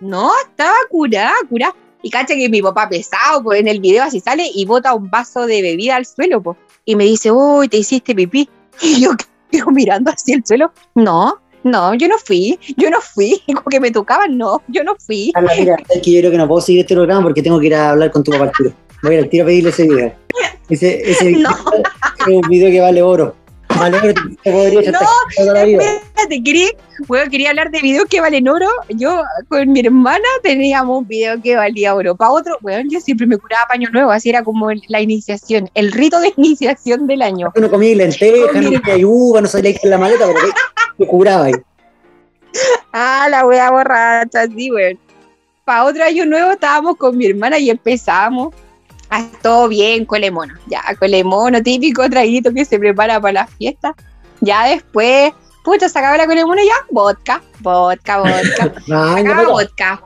No, 0.00 0.30
estaba 0.48 0.76
curada, 0.88 1.34
curada. 1.46 1.74
Y 2.00 2.08
cacha 2.08 2.34
que 2.34 2.48
mi 2.48 2.62
papá 2.62 2.88
pesado, 2.88 3.42
pues 3.42 3.60
en 3.60 3.68
el 3.68 3.80
video 3.80 4.02
así 4.02 4.18
sale 4.18 4.48
y 4.54 4.64
bota 4.64 4.94
un 4.94 5.10
vaso 5.10 5.46
de 5.46 5.60
bebida 5.60 5.96
al 5.96 6.06
suelo, 6.06 6.42
pues. 6.42 6.56
Y 6.86 6.96
me 6.96 7.04
dice, 7.04 7.30
uy, 7.30 7.68
te 7.68 7.76
hiciste 7.76 8.14
pipí. 8.14 8.48
Y 8.80 9.02
yo 9.02 9.10
quedo 9.50 9.66
mirando 9.72 10.10
hacia 10.10 10.36
el 10.36 10.46
suelo. 10.46 10.72
No, 10.94 11.38
no, 11.64 11.94
yo 11.94 12.08
no 12.08 12.16
fui, 12.16 12.58
yo 12.78 12.88
no 12.88 13.02
fui. 13.02 13.42
Como 13.46 13.64
que 13.64 13.78
me 13.78 13.90
tocaban, 13.90 14.38
no, 14.38 14.62
yo 14.68 14.82
no 14.82 14.96
fui. 14.98 15.32
Carla, 15.34 15.52
mira, 15.58 15.76
es 15.90 16.00
que 16.00 16.12
yo 16.12 16.20
creo 16.20 16.30
que 16.30 16.38
no 16.38 16.48
puedo 16.48 16.62
seguir 16.62 16.80
este 16.80 16.94
programa 16.94 17.24
porque 17.24 17.42
tengo 17.42 17.60
que 17.60 17.66
ir 17.66 17.74
a 17.74 17.90
hablar 17.90 18.10
con 18.10 18.24
tu 18.24 18.30
papá 18.30 18.44
al 18.44 18.52
tiro. 18.52 18.72
Voy 19.02 19.16
a 19.16 19.18
ir 19.18 19.24
al 19.24 19.28
tiro 19.28 19.44
a 19.44 19.46
pedirle 19.48 19.68
ese 19.68 19.82
video. 19.82 20.14
Ese, 20.70 21.10
ese 21.10 21.24
video 21.28 21.50
es 21.50 22.26
un 22.26 22.40
video 22.48 22.70
que 22.70 22.80
vale 22.80 23.02
oro. 23.02 23.36
Vale 23.80 23.98
oro, 23.98 24.14
te 24.42 24.52
podría 24.52 24.90
no, 24.90 24.98
espérate, 25.36 26.42
quería, 26.42 26.68
bueno, 27.06 27.30
quería 27.30 27.50
hablar 27.50 27.70
de 27.70 27.80
videos 27.80 28.06
que 28.06 28.20
valen 28.20 28.48
oro. 28.48 28.68
Yo 28.88 29.22
con 29.48 29.70
mi 29.72 29.80
hermana 29.80 30.24
teníamos 30.42 30.98
un 31.00 31.06
video 31.06 31.40
que 31.42 31.56
valía 31.56 31.94
oro. 31.94 32.16
Para 32.16 32.30
otro, 32.30 32.58
bueno, 32.60 32.88
yo 32.90 33.00
siempre 33.00 33.26
me 33.26 33.36
curaba 33.36 33.66
paño 33.68 33.88
nuevo, 33.90 34.10
así 34.10 34.30
era 34.30 34.42
como 34.42 34.68
la 34.88 35.00
iniciación, 35.00 35.70
el 35.74 35.92
rito 35.92 36.20
de 36.20 36.32
iniciación 36.36 37.06
del 37.06 37.22
año. 37.22 37.52
No 37.54 37.70
comía 37.70 37.94
lentejas, 37.94 38.54
no 38.54 38.80
comía 38.80 39.06
uva, 39.06 39.40
no 39.40 39.48
salía 39.48 39.78
con 39.78 39.90
la 39.90 39.98
maleta, 39.98 40.26
pero 40.26 40.38
me 40.98 41.06
curaba 41.06 41.44
ahí. 41.46 41.52
Ah, 42.98 43.26
la 43.28 43.44
wea 43.44 43.70
borracha, 43.70 44.46
sí, 44.46 44.70
weón. 44.70 44.98
Para 45.66 45.84
otro 45.84 46.02
año 46.02 46.24
nuevo 46.24 46.52
estábamos 46.52 46.96
con 46.96 47.18
mi 47.18 47.26
hermana 47.26 47.58
y 47.58 47.68
empezamos 47.68 48.54
Ah, 49.18 49.24
todo 49.40 49.68
bien, 49.68 50.04
colemono. 50.04 50.52
Ya, 50.66 50.82
colemono, 50.98 51.62
típico 51.62 52.06
traguito 52.10 52.52
que 52.52 52.66
se 52.66 52.78
prepara 52.78 53.18
para 53.18 53.32
la 53.32 53.46
fiesta. 53.46 53.94
Ya 54.42 54.66
después, 54.66 55.32
pucha, 55.64 55.88
sacaba 55.88 56.18
la 56.18 56.26
colemono 56.26 56.60
ya, 56.62 56.74
vodka, 56.90 57.42
vodka, 57.60 58.18
vodka. 58.18 58.74
sacaba 58.86 59.42
vodka. 59.44 60.02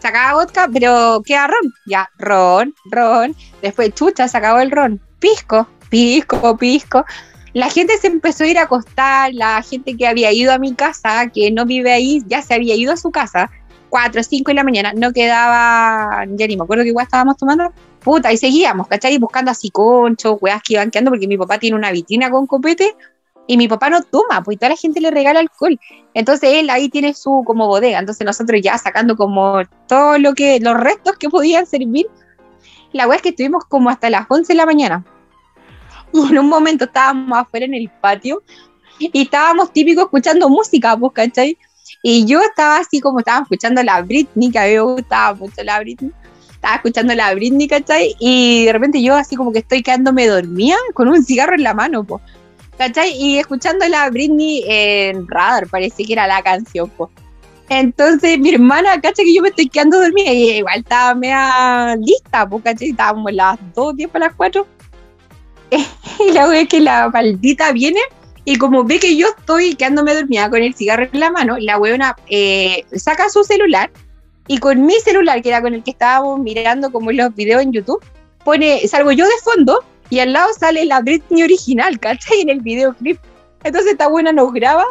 Sacaba 0.00 0.34
vodka, 0.34 0.68
pero 0.70 1.22
queda 1.24 1.46
ron. 1.46 1.72
Ya, 1.86 2.10
ron, 2.18 2.74
ron. 2.90 3.34
Después, 3.62 3.94
chucha, 3.94 4.28
sacaba 4.28 4.62
el 4.62 4.72
ron. 4.72 5.00
Pisco, 5.20 5.66
pisco, 5.88 6.54
pisco. 6.58 7.06
La 7.54 7.70
gente 7.70 7.96
se 7.96 8.08
empezó 8.08 8.44
a 8.44 8.48
ir 8.48 8.58
a 8.58 8.64
acostar, 8.64 9.32
la 9.32 9.62
gente 9.62 9.96
que 9.96 10.06
había 10.06 10.32
ido 10.32 10.52
a 10.52 10.58
mi 10.58 10.74
casa, 10.74 11.28
que 11.32 11.50
no 11.50 11.64
vive 11.64 11.92
ahí, 11.94 12.22
ya 12.26 12.42
se 12.42 12.52
había 12.52 12.74
ido 12.74 12.92
a 12.92 12.98
su 12.98 13.10
casa, 13.10 13.50
4 13.88 14.20
o 14.20 14.24
5 14.24 14.50
de 14.50 14.54
la 14.54 14.64
mañana, 14.64 14.92
no 14.94 15.14
quedaba, 15.14 16.26
ya 16.28 16.46
ni 16.46 16.58
me 16.58 16.64
acuerdo 16.64 16.84
qué 16.84 16.90
igual 16.90 17.06
estábamos 17.06 17.38
tomando, 17.38 17.72
puta, 17.98 18.32
y 18.32 18.36
seguíamos, 18.36 18.88
¿cachai? 18.88 19.18
Buscando 19.18 19.50
así 19.50 19.70
conchos, 19.70 20.36
weas 20.40 20.62
que 20.62 20.74
iban 20.74 20.90
quedando, 20.90 21.10
porque 21.10 21.28
mi 21.28 21.36
papá 21.36 21.58
tiene 21.58 21.76
una 21.76 21.92
vitrina 21.92 22.30
con 22.30 22.46
copete 22.46 22.94
y 23.46 23.56
mi 23.56 23.66
papá 23.66 23.88
no 23.90 24.02
toma, 24.02 24.42
pues 24.44 24.58
toda 24.58 24.70
la 24.70 24.76
gente 24.76 25.00
le 25.00 25.10
regala 25.10 25.40
alcohol. 25.40 25.80
Entonces 26.14 26.50
él 26.54 26.70
ahí 26.70 26.88
tiene 26.88 27.14
su 27.14 27.42
como 27.46 27.66
bodega, 27.66 27.98
entonces 27.98 28.24
nosotros 28.26 28.60
ya 28.62 28.76
sacando 28.78 29.16
como 29.16 29.62
todo 29.88 30.18
lo 30.18 30.34
que, 30.34 30.60
los 30.60 30.74
restos 30.74 31.16
que 31.16 31.28
podían 31.28 31.66
servir. 31.66 32.06
La 32.92 33.06
wea 33.06 33.16
es 33.16 33.22
que 33.22 33.30
estuvimos 33.30 33.64
como 33.64 33.90
hasta 33.90 34.10
las 34.10 34.26
11 34.28 34.52
de 34.52 34.56
la 34.56 34.66
mañana. 34.66 35.04
Y 36.12 36.20
en 36.30 36.38
un 36.38 36.48
momento 36.48 36.84
estábamos 36.84 37.38
afuera 37.38 37.66
en 37.66 37.74
el 37.74 37.90
patio 38.00 38.42
y 38.98 39.22
estábamos 39.22 39.72
típicos 39.72 40.04
escuchando 40.04 40.48
música, 40.48 40.96
pues, 40.96 41.12
¿cachai? 41.12 41.56
Y 42.02 42.26
yo 42.26 42.40
estaba 42.42 42.78
así 42.78 43.00
como 43.00 43.20
estaba 43.20 43.42
escuchando 43.42 43.82
la 43.82 44.02
Britney, 44.02 44.50
que 44.50 44.58
a 44.58 44.64
mí 44.64 44.74
me 44.74 44.80
gustaba 44.80 45.34
mucho 45.34 45.62
la 45.64 45.80
Britney. 45.80 46.12
Estaba 46.68 46.82
escuchando 46.84 47.14
la 47.14 47.34
Britney, 47.34 47.66
¿cachai? 47.66 48.14
Y 48.18 48.66
de 48.66 48.72
repente 48.74 49.00
yo 49.00 49.16
así 49.16 49.36
como 49.36 49.54
que 49.54 49.60
estoy 49.60 49.82
quedándome 49.82 50.26
dormida 50.26 50.76
con 50.92 51.08
un 51.08 51.24
cigarro 51.24 51.54
en 51.54 51.62
la 51.62 51.72
mano, 51.72 52.04
pues. 52.04 52.22
¿cachai? 52.76 53.10
Y 53.16 53.38
escuchando 53.38 53.88
la 53.88 54.10
Britney 54.10 54.64
en 54.66 55.26
radar, 55.28 55.66
parece 55.68 56.04
que 56.04 56.12
era 56.12 56.26
la 56.26 56.42
canción, 56.42 56.90
pues. 56.90 57.10
Entonces 57.70 58.38
mi 58.38 58.52
hermana, 58.52 59.00
¿cachai? 59.00 59.24
Que 59.24 59.34
yo 59.34 59.40
me 59.40 59.48
estoy 59.48 59.70
quedando 59.70 59.98
dormida 59.98 60.30
y 60.30 60.58
igual 60.58 60.80
estaba 60.80 61.14
media 61.14 61.96
lista, 61.96 62.46
pues, 62.46 62.62
¿cachai? 62.62 62.90
Estábamos 62.90 63.32
las 63.32 63.58
2, 63.74 63.96
10 63.96 64.10
para 64.10 64.26
las 64.26 64.34
4. 64.34 64.66
y 66.28 66.32
la 66.32 66.50
wea 66.50 66.60
es 66.60 66.68
que 66.68 66.80
la 66.80 67.08
maldita 67.08 67.72
viene 67.72 68.00
y 68.44 68.56
como 68.56 68.84
ve 68.84 68.98
que 68.98 69.16
yo 69.16 69.28
estoy 69.38 69.74
quedándome 69.74 70.14
dormida 70.14 70.50
con 70.50 70.62
el 70.62 70.74
cigarro 70.74 71.08
en 71.10 71.18
la 71.18 71.30
mano, 71.30 71.56
la 71.58 71.78
weona 71.78 72.14
eh, 72.28 72.84
saca 72.94 73.30
su 73.30 73.42
celular 73.42 73.90
y 74.48 74.58
con 74.58 74.84
mi 74.84 74.94
celular, 74.94 75.40
que 75.42 75.50
era 75.50 75.62
con 75.62 75.74
el 75.74 75.84
que 75.84 75.92
estábamos 75.92 76.40
mirando 76.40 76.90
como 76.90 77.12
los 77.12 77.34
videos 77.34 77.62
en 77.62 77.72
YouTube, 77.72 78.02
pone, 78.44 78.86
salgo 78.88 79.12
yo 79.12 79.26
de 79.26 79.32
fondo 79.44 79.84
y 80.10 80.20
al 80.20 80.32
lado 80.32 80.48
sale 80.58 80.86
la 80.86 81.00
Britney 81.02 81.42
original, 81.42 82.00
¿cachai? 82.00 82.40
En 82.40 82.48
el 82.48 82.60
videoclip. 82.60 83.18
Entonces 83.62 83.92
esta 83.92 84.08
buena 84.08 84.32
nos 84.32 84.52
graba 84.52 84.84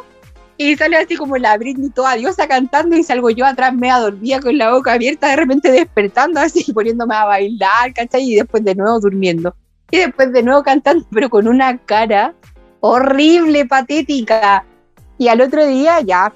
y 0.58 0.76
sale 0.76 0.98
así 0.98 1.16
como 1.16 1.38
la 1.38 1.58
Britney 1.58 1.90
toda 1.90 2.16
diosa 2.16 2.48
cantando 2.48 2.96
y 2.96 3.04
salgo 3.04 3.32
yo 3.32 3.46
atrás 3.46 3.74
media 3.74 3.98
dormida 3.98 4.40
con 4.40 4.58
la 4.58 4.72
boca 4.72 4.94
abierta, 4.94 5.30
de 5.30 5.36
repente 5.38 5.72
despertando 5.72 6.40
así, 6.40 6.72
poniéndome 6.74 7.16
a 7.16 7.26
bailar, 7.26 7.94
¿cachai? 7.96 8.32
Y 8.32 8.36
después 8.36 8.64
de 8.64 8.76
nuevo 8.76 9.00
durmiendo. 9.00 9.56
Y 9.90 9.98
después 9.98 10.32
de 10.34 10.44
nuevo 10.44 10.62
cantando, 10.64 11.06
pero 11.12 11.30
con 11.30 11.48
una 11.48 11.78
cara 11.80 12.36
horrible, 12.82 13.66
patética. 13.66 14.66
Y 15.18 15.30
al 15.30 15.42
otro 15.42 15.66
día 15.66 16.02
ya, 16.02 16.32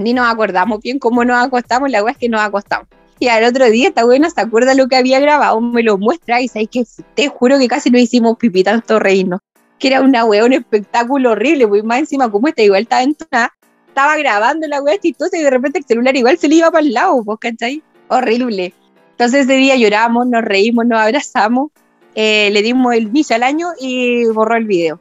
ni 0.00 0.12
nos 0.14 0.30
acordamos 0.30 0.80
bien 0.80 0.98
cómo 0.98 1.24
nos 1.24 1.44
acostamos, 1.44 1.90
la 1.90 2.02
weá 2.02 2.12
es 2.12 2.18
que 2.18 2.28
nos 2.28 2.40
acostamos. 2.40 2.88
Y 3.20 3.28
al 3.28 3.44
otro 3.44 3.68
día 3.68 3.88
esta 3.88 4.04
buena 4.04 4.30
se 4.30 4.40
acuerda 4.40 4.74
lo 4.74 4.86
que 4.86 4.96
había 4.96 5.18
grabado, 5.18 5.60
me 5.60 5.82
lo 5.82 5.98
muestra 5.98 6.40
y 6.40 6.48
sabes 6.48 6.68
que 6.70 6.84
te 7.14 7.28
juro 7.28 7.58
que 7.58 7.66
casi 7.66 7.90
no 7.90 7.98
hicimos 7.98 8.36
pipí 8.36 8.62
tanto 8.62 8.98
reino. 8.98 9.40
Que 9.78 9.88
era 9.88 10.00
una 10.00 10.24
weá, 10.24 10.44
un 10.44 10.52
espectáculo 10.52 11.32
horrible, 11.32 11.66
pues 11.66 11.84
más 11.84 11.98
encima 12.00 12.30
como 12.30 12.48
esta 12.48 12.62
igual 12.62 12.82
estaba 12.82 13.02
entonada, 13.02 13.52
estaba 13.88 14.16
grabando 14.16 14.66
la 14.68 14.82
weá 14.82 14.98
chistosa 14.98 15.36
y 15.36 15.42
de 15.42 15.50
repente 15.50 15.78
el 15.80 15.84
celular 15.84 16.16
igual 16.16 16.38
se 16.38 16.48
le 16.48 16.56
iba 16.56 16.70
para 16.70 16.84
el 16.84 16.92
lado, 16.92 17.22
pues, 17.24 17.38
¿cachai? 17.40 17.82
Horrible. 18.08 18.72
Entonces 19.12 19.46
ese 19.46 19.54
día 19.54 19.76
lloramos, 19.76 20.28
nos 20.28 20.44
reímos, 20.44 20.86
nos 20.86 21.00
abrazamos, 21.00 21.70
eh, 22.14 22.50
le 22.52 22.62
dimos 22.62 22.94
el 22.94 23.04
inicio 23.04 23.34
al 23.34 23.42
año 23.42 23.68
y 23.80 24.26
borró 24.26 24.56
el 24.56 24.66
video. 24.66 25.00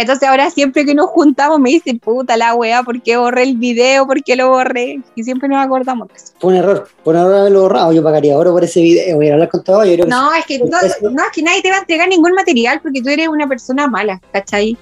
Entonces 0.00 0.28
ahora 0.28 0.50
siempre 0.50 0.84
que 0.86 0.94
nos 0.94 1.06
juntamos 1.06 1.58
me 1.60 1.70
dicen, 1.70 1.98
puta 1.98 2.36
la 2.36 2.54
weá, 2.54 2.82
¿por 2.82 3.02
qué 3.02 3.16
borré 3.16 3.42
el 3.42 3.56
video? 3.56 4.06
¿Por 4.06 4.22
qué 4.22 4.34
lo 4.36 4.48
borré? 4.48 5.00
Y 5.14 5.24
siempre 5.24 5.48
nos 5.48 5.64
acordamos 5.64 6.08
de 6.08 6.14
eso. 6.14 6.32
Fue 6.40 6.50
un 6.52 6.56
error, 6.56 6.88
fue 7.04 7.12
un 7.14 7.20
error 7.20 7.34
haberlo 7.34 7.62
borrado. 7.62 7.92
Yo 7.92 8.02
pagaría 8.02 8.36
oro 8.36 8.52
por 8.52 8.64
ese 8.64 8.80
video. 8.80 9.16
Voy 9.16 9.28
a 9.28 9.34
hablar 9.34 9.48
con 9.50 9.62
todo. 9.62 9.84
Yo 9.84 9.92
creo 9.94 10.06
No, 10.06 10.32
es 10.34 10.46
que, 10.46 10.58
no, 10.58 10.66
no, 10.66 11.22
es 11.24 11.30
que 11.32 11.42
nadie 11.42 11.62
te 11.62 11.70
va 11.70 11.76
a 11.76 11.80
entregar 11.80 12.08
ningún 12.08 12.32
material 12.32 12.80
porque 12.80 13.02
tú 13.02 13.08
eres 13.10 13.28
una 13.28 13.46
persona 13.46 13.86
mala, 13.88 14.20
¿cachai? 14.32 14.72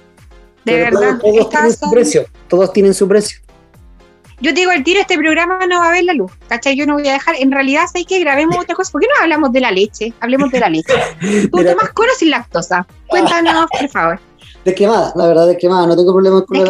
De 0.65 0.73
Pero 0.73 0.99
verdad. 0.99 1.19
Todos, 1.19 1.49
tienen 1.49 1.71
su 1.71 1.77
son- 1.79 1.91
precio. 1.91 2.25
Todos 2.47 2.73
tienen 2.73 2.93
su 2.93 3.07
precio. 3.07 3.39
Yo 4.41 4.53
te 4.53 4.61
digo, 4.61 4.71
el 4.71 4.85
tiro, 4.85 5.01
este 5.01 5.17
programa 5.17 5.59
no 5.67 5.79
va 5.79 5.89
a 5.89 5.91
ver 5.91 6.05
la 6.05 6.13
luz, 6.13 6.31
¿cachai? 6.47 6.77
Yo 6.77 6.85
no 6.85 6.93
voy 6.93 7.05
a 7.09 7.11
dejar, 7.11 7.35
en 7.37 7.51
realidad, 7.51 7.83
hay 7.93 8.05
que 8.05 8.19
grabemos 8.19 8.57
otra 8.57 8.73
cosa. 8.73 8.89
¿Por 8.89 9.01
qué 9.01 9.07
no 9.07 9.21
hablamos 9.21 9.51
de 9.51 9.59
la 9.59 9.69
leche? 9.69 10.13
Hablemos 10.21 10.49
de 10.49 10.59
la 10.61 10.69
leche. 10.69 10.93
Tú 11.51 11.61
tomas 11.63 11.89
cola 11.93 12.11
sin 12.17 12.29
lactosa. 12.29 12.87
Cuéntanos, 13.07 13.65
por 13.69 13.89
favor. 13.89 14.19
Descremada, 14.69 15.13
la 15.15 15.27
verdad, 15.27 15.47
descremada. 15.47 15.87
No 15.87 15.95
tengo 15.95 16.13
problema 16.13 16.45
con 16.45 16.57
la. 16.57 16.65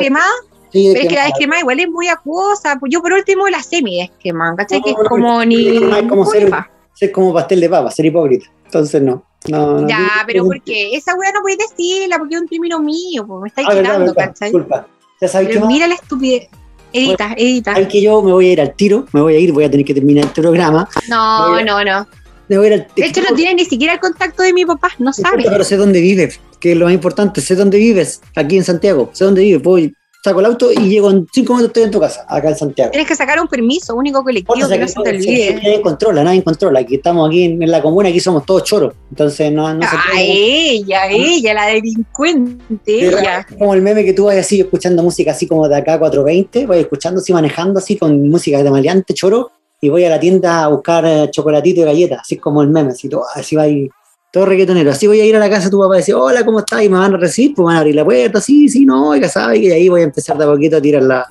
Sí, 0.72 0.90
Pero 0.94 1.02
es 1.04 1.08
que 1.10 1.16
la 1.16 1.26
descremada 1.26 1.62
igual 1.62 1.80
es 1.80 1.90
muy 1.90 2.08
acuosa. 2.10 2.78
Pues 2.80 2.92
yo 2.92 3.02
por 3.02 3.12
último 3.14 3.48
la 3.50 3.62
semi 3.64 4.02
descremada, 4.02 4.56
¿cachai? 4.56 4.80
No, 4.80 4.84
que 4.86 4.92
es 4.92 4.98
no, 4.98 5.04
como 5.06 5.44
ni... 5.46 5.68
es 5.78 6.04
como 6.08 6.26
ser-. 6.26 6.52
Ser 6.94 7.12
como 7.12 7.34
pastel 7.34 7.62
de 7.62 7.70
papa, 7.70 7.90
ser 7.92 8.06
hipócrita. 8.06 8.46
Entonces, 8.66 9.02
no. 9.02 9.24
no, 9.48 9.88
Ya, 9.88 10.00
no- 10.00 10.08
pero 10.28 10.44
no- 10.44 10.50
porque 10.50 10.96
esa 10.96 11.16
weá 11.16 11.32
no 11.32 11.42
podéis 11.42 11.60
decirla 11.70 12.18
porque 12.20 12.36
es 12.36 12.42
un 12.42 12.48
término 12.48 12.80
mío, 12.80 13.26
pues 13.26 13.42
me 13.42 13.48
estáis 13.48 13.68
Ah, 13.72 13.76
quitando, 13.76 14.14
¿cachai? 14.14 14.50
Disculpa. 14.50 14.86
Ya 15.22 15.28
sabéis 15.28 15.48
que 15.50 15.54
Pero 15.56 15.66
más. 15.66 15.74
mira 15.74 15.88
la 15.88 15.96
estupidez. 15.96 16.50
Edita, 16.92 17.34
edita. 17.38 17.72
Sabéis 17.72 17.88
que 17.90 18.02
yo 18.02 18.22
me 18.22 18.32
voy 18.32 18.48
a 18.50 18.52
ir 18.52 18.62
al 18.62 18.74
tiro, 18.76 19.06
me 19.14 19.22
voy 19.22 19.36
a 19.36 19.40
ir, 19.40 19.52
voy 19.54 19.64
a 19.64 19.72
tener 19.72 19.86
que 19.86 19.94
terminar 19.94 20.26
este 20.26 20.42
programa. 20.42 20.88
No, 21.08 21.62
no, 21.64 21.84
no. 21.84 22.08
Me 22.48 22.58
voy 22.58 22.66
a 22.68 22.68
ir 22.68 22.74
al 22.82 22.88
De 22.96 23.06
hecho, 23.06 23.22
no 23.22 23.36
tiene 23.36 23.54
ni 23.56 23.66
siquiera 23.66 23.94
el 23.94 24.00
contacto 24.00 24.44
de 24.44 24.54
mi 24.54 24.66
papá, 24.66 24.90
no 25.00 25.14
sabe. 25.14 25.44
Pero 25.48 25.64
sé 25.64 25.78
dónde 25.78 26.02
vive, 26.02 26.32
que 26.60 26.72
es 26.74 26.78
lo 26.78 26.86
más 26.86 26.94
importante. 26.94 27.42
Sé 27.42 27.56
dónde 27.56 27.78
vives, 27.78 28.22
aquí 28.36 28.58
en 28.58 28.64
Santiago. 28.64 29.10
Sé 29.14 29.26
dónde 29.26 29.42
vives. 29.42 29.62
Voy, 29.64 29.94
saco 30.24 30.40
el 30.42 30.46
auto 30.48 30.72
y 30.72 30.90
llego 30.90 31.10
en 31.12 31.26
cinco 31.32 31.54
minutos 31.54 31.70
estoy 31.70 31.84
en 31.84 31.92
tu 31.92 32.00
casa, 32.00 32.26
acá 32.28 32.50
en 32.50 32.58
Santiago. 32.58 32.92
Tienes 32.92 33.08
que 33.08 33.16
sacar 33.16 33.40
un 33.40 33.48
permiso 33.48 33.96
único 33.96 34.22
colectivo 34.22 34.54
Importa, 34.56 34.76
que 34.76 34.82
no 34.82 34.88
se 34.90 35.02
te 35.02 35.10
olvide. 35.10 35.54
Nadie 35.56 35.82
controla, 35.82 36.24
nadie 36.24 36.44
controla. 36.44 36.80
Aquí 36.82 36.96
estamos 36.96 37.30
aquí 37.30 37.44
en, 37.46 37.64
en 37.64 37.72
la 37.72 37.82
comuna, 37.82 38.10
aquí 38.10 38.20
somos 38.20 38.46
todos 38.46 38.64
choros. 38.66 38.94
Entonces 39.10 39.52
no, 39.52 39.74
no 39.74 39.82
se 39.82 39.96
Ah, 39.96 40.04
puede- 40.12 40.72
ella, 40.72 41.08
ella, 41.10 41.54
la 41.54 41.68
delincuente, 41.68 43.08
ella. 43.08 43.46
Es 43.50 43.56
como 43.58 43.74
el 43.74 43.82
meme 43.82 44.04
que 44.04 44.14
tú 44.14 44.26
vas 44.26 44.38
así 44.38 44.60
escuchando 44.60 45.04
música 45.04 45.32
así 45.32 45.48
como 45.48 45.68
de 45.68 45.76
acá 45.78 45.98
420, 46.00 46.66
voy 46.66 46.80
escuchando 46.80 47.22
así, 47.22 47.32
manejando 47.34 47.80
así 47.80 47.98
con 47.98 48.28
música 48.30 48.62
de 48.62 48.70
maleante, 48.70 49.14
choro, 49.14 49.52
y 49.82 49.90
voy 49.90 50.04
a 50.04 50.10
la 50.10 50.20
tienda 50.20 50.64
a 50.66 50.68
buscar 50.68 51.30
chocolatito 51.32 51.82
y 51.82 51.84
galletas, 51.86 52.20
así 52.22 52.38
como 52.38 52.62
el 52.62 52.70
meme, 52.70 52.92
así, 52.92 53.08
todo, 53.08 53.24
así 53.34 53.56
va 53.56 53.64
ahí, 53.64 53.88
todo 54.32 54.46
reggaetonero. 54.46 54.92
Así 54.92 55.08
voy 55.08 55.20
a 55.22 55.26
ir 55.26 55.36
a 55.36 55.40
la 55.40 55.50
casa 55.50 55.66
de 55.66 55.72
tu 55.72 55.80
papá 55.80 55.96
y 55.96 55.98
decir, 56.00 56.16
hola, 56.16 56.46
¿cómo 56.46 56.60
estás? 56.60 56.84
Y 56.84 56.90
me 56.90 56.98
van 56.98 57.14
a 57.14 57.18
recibir, 57.18 57.54
pues 57.56 57.64
me 57.64 57.70
van 57.70 57.76
a 57.78 57.80
abrir 57.80 57.96
la 57.96 58.06
puerta, 58.06 58.42
sí, 58.42 58.70
sí, 58.70 58.86
no, 58.86 59.10
oiga, 59.10 59.28
sabe, 59.28 59.58
y 59.58 59.72
ahí 59.72 59.90
voy 59.90 60.02
a 60.02 60.06
empezar 60.06 60.38
de 60.38 60.44
a 60.44 60.48
poquito 60.48 60.78
a 60.78 60.82
tirar 60.82 61.04
la, 61.04 61.28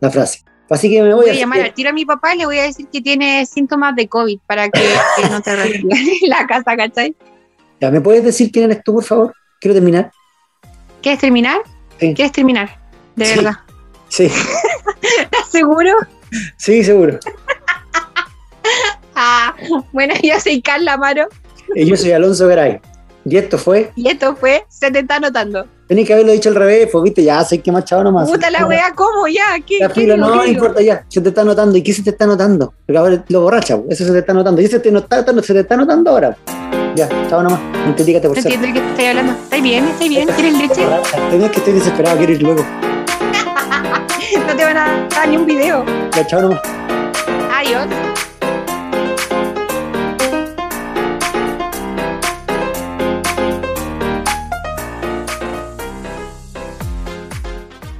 la 0.00 0.10
frase. 0.10 0.42
Así 0.68 0.90
que 0.90 1.00
me 1.02 1.14
voy, 1.14 1.26
Voy 1.26 1.30
a 1.36 1.40
llamar 1.40 1.60
al 1.60 1.74
tiro 1.74 1.90
a 1.90 1.92
mi 1.92 2.04
papá 2.04 2.34
y 2.34 2.38
le 2.38 2.46
voy 2.46 2.58
a 2.58 2.62
decir 2.64 2.88
que 2.92 3.00
tiene 3.00 3.46
síntomas 3.46 3.94
de 3.94 4.08
COVID 4.08 4.40
para 4.46 4.68
que, 4.68 4.80
que 5.16 5.28
no 5.28 5.40
te 5.40 5.54
reciban 5.62 5.96
en 5.96 6.28
la 6.28 6.46
casa, 6.46 6.76
¿cachai? 6.76 7.14
ya, 7.80 7.90
¿me 7.90 8.00
puedes 8.00 8.24
decir 8.24 8.50
quién 8.50 8.64
eres 8.70 8.82
tú, 8.82 8.94
por 8.94 9.04
favor? 9.04 9.34
Quiero 9.60 9.74
terminar. 9.74 10.10
¿Quieres 11.02 11.20
terminar? 11.20 11.58
Sí. 12.00 12.14
¿Quieres 12.14 12.32
terminar? 12.32 12.80
De 13.14 13.26
Sí. 13.26 13.34
verdad. 13.36 13.54
Sí, 14.08 14.24
¿Estás 15.20 15.50
seguro? 15.50 15.92
sí, 16.56 16.82
seguro. 16.84 17.18
Ah, 19.18 19.54
bueno, 19.92 20.14
yo 20.22 20.38
soy 20.40 20.60
Carla 20.60 20.92
Amaro 20.94 21.28
yo 21.74 21.96
soy 21.96 22.12
Alonso 22.12 22.46
Garay. 22.48 22.80
Y 23.28 23.36
esto 23.36 23.58
fue, 23.58 23.90
y 23.96 24.08
esto 24.08 24.36
fue 24.36 24.64
Se 24.68 24.88
te 24.88 25.00
está 25.00 25.16
anotando. 25.16 25.66
tenés 25.88 26.06
que 26.06 26.12
haberlo 26.12 26.30
dicho 26.30 26.48
al 26.48 26.54
revés, 26.54 26.88
pues 26.92 27.02
viste, 27.02 27.24
ya 27.24 27.42
sé 27.42 27.60
que 27.60 27.72
machado 27.72 28.04
nomás. 28.04 28.30
Puta 28.30 28.50
la 28.52 28.66
wea, 28.66 28.92
¿cómo 28.94 29.26
ya? 29.26 29.56
¿Qué, 29.66 29.78
qué 29.80 29.88
filo, 29.88 30.16
no, 30.16 30.44
importa 30.46 30.80
ya, 30.80 31.04
se 31.08 31.20
te 31.20 31.30
está 31.30 31.42
notando. 31.42 31.76
¿Y 31.76 31.82
qué 31.82 31.92
se 31.92 32.04
te 32.04 32.10
está 32.10 32.24
notando? 32.24 32.72
Pero 32.86 33.00
ahora 33.00 33.24
lo 33.28 33.40
borracha, 33.40 33.76
po, 33.76 33.86
eso 33.90 34.04
se 34.04 34.12
te 34.12 34.20
está 34.20 34.32
notando. 34.32 34.62
Y 34.62 34.68
se 34.68 34.78
te, 34.78 34.92
no 34.92 35.00
está 35.00 35.16
notando, 35.16 35.42
se 35.42 35.54
te 35.54 35.60
está 35.60 35.76
notando 35.76 36.10
ahora. 36.12 36.36
Ya, 36.94 37.08
chao 37.28 37.42
nomás. 37.42 37.58
Multiplícate 37.84 38.28
por 38.28 38.36
No 38.36 38.42
entiendo 38.42 38.66
de 38.68 38.72
qué 38.72 38.88
estoy 38.90 39.04
hablando. 39.06 39.32
¿Estás 39.32 39.62
bien? 39.62 39.84
¿Estás 39.86 40.08
bien? 40.08 40.28
¿Quieres 40.28 40.58
leche? 40.58 40.82
Tenés 41.30 41.50
que 41.50 41.58
estoy 41.58 41.72
desesperado, 41.72 42.16
quiero 42.18 42.32
ir 42.32 42.42
luego. 42.42 42.64
No 44.46 44.54
te 44.54 44.64
van 44.64 44.76
a 44.76 45.08
dar 45.08 45.28
ni 45.28 45.36
un 45.36 45.46
video. 45.46 45.84
Ya, 46.14 46.26
chao 46.26 46.42
nomás. 46.42 46.60
Adiós. 47.52 47.86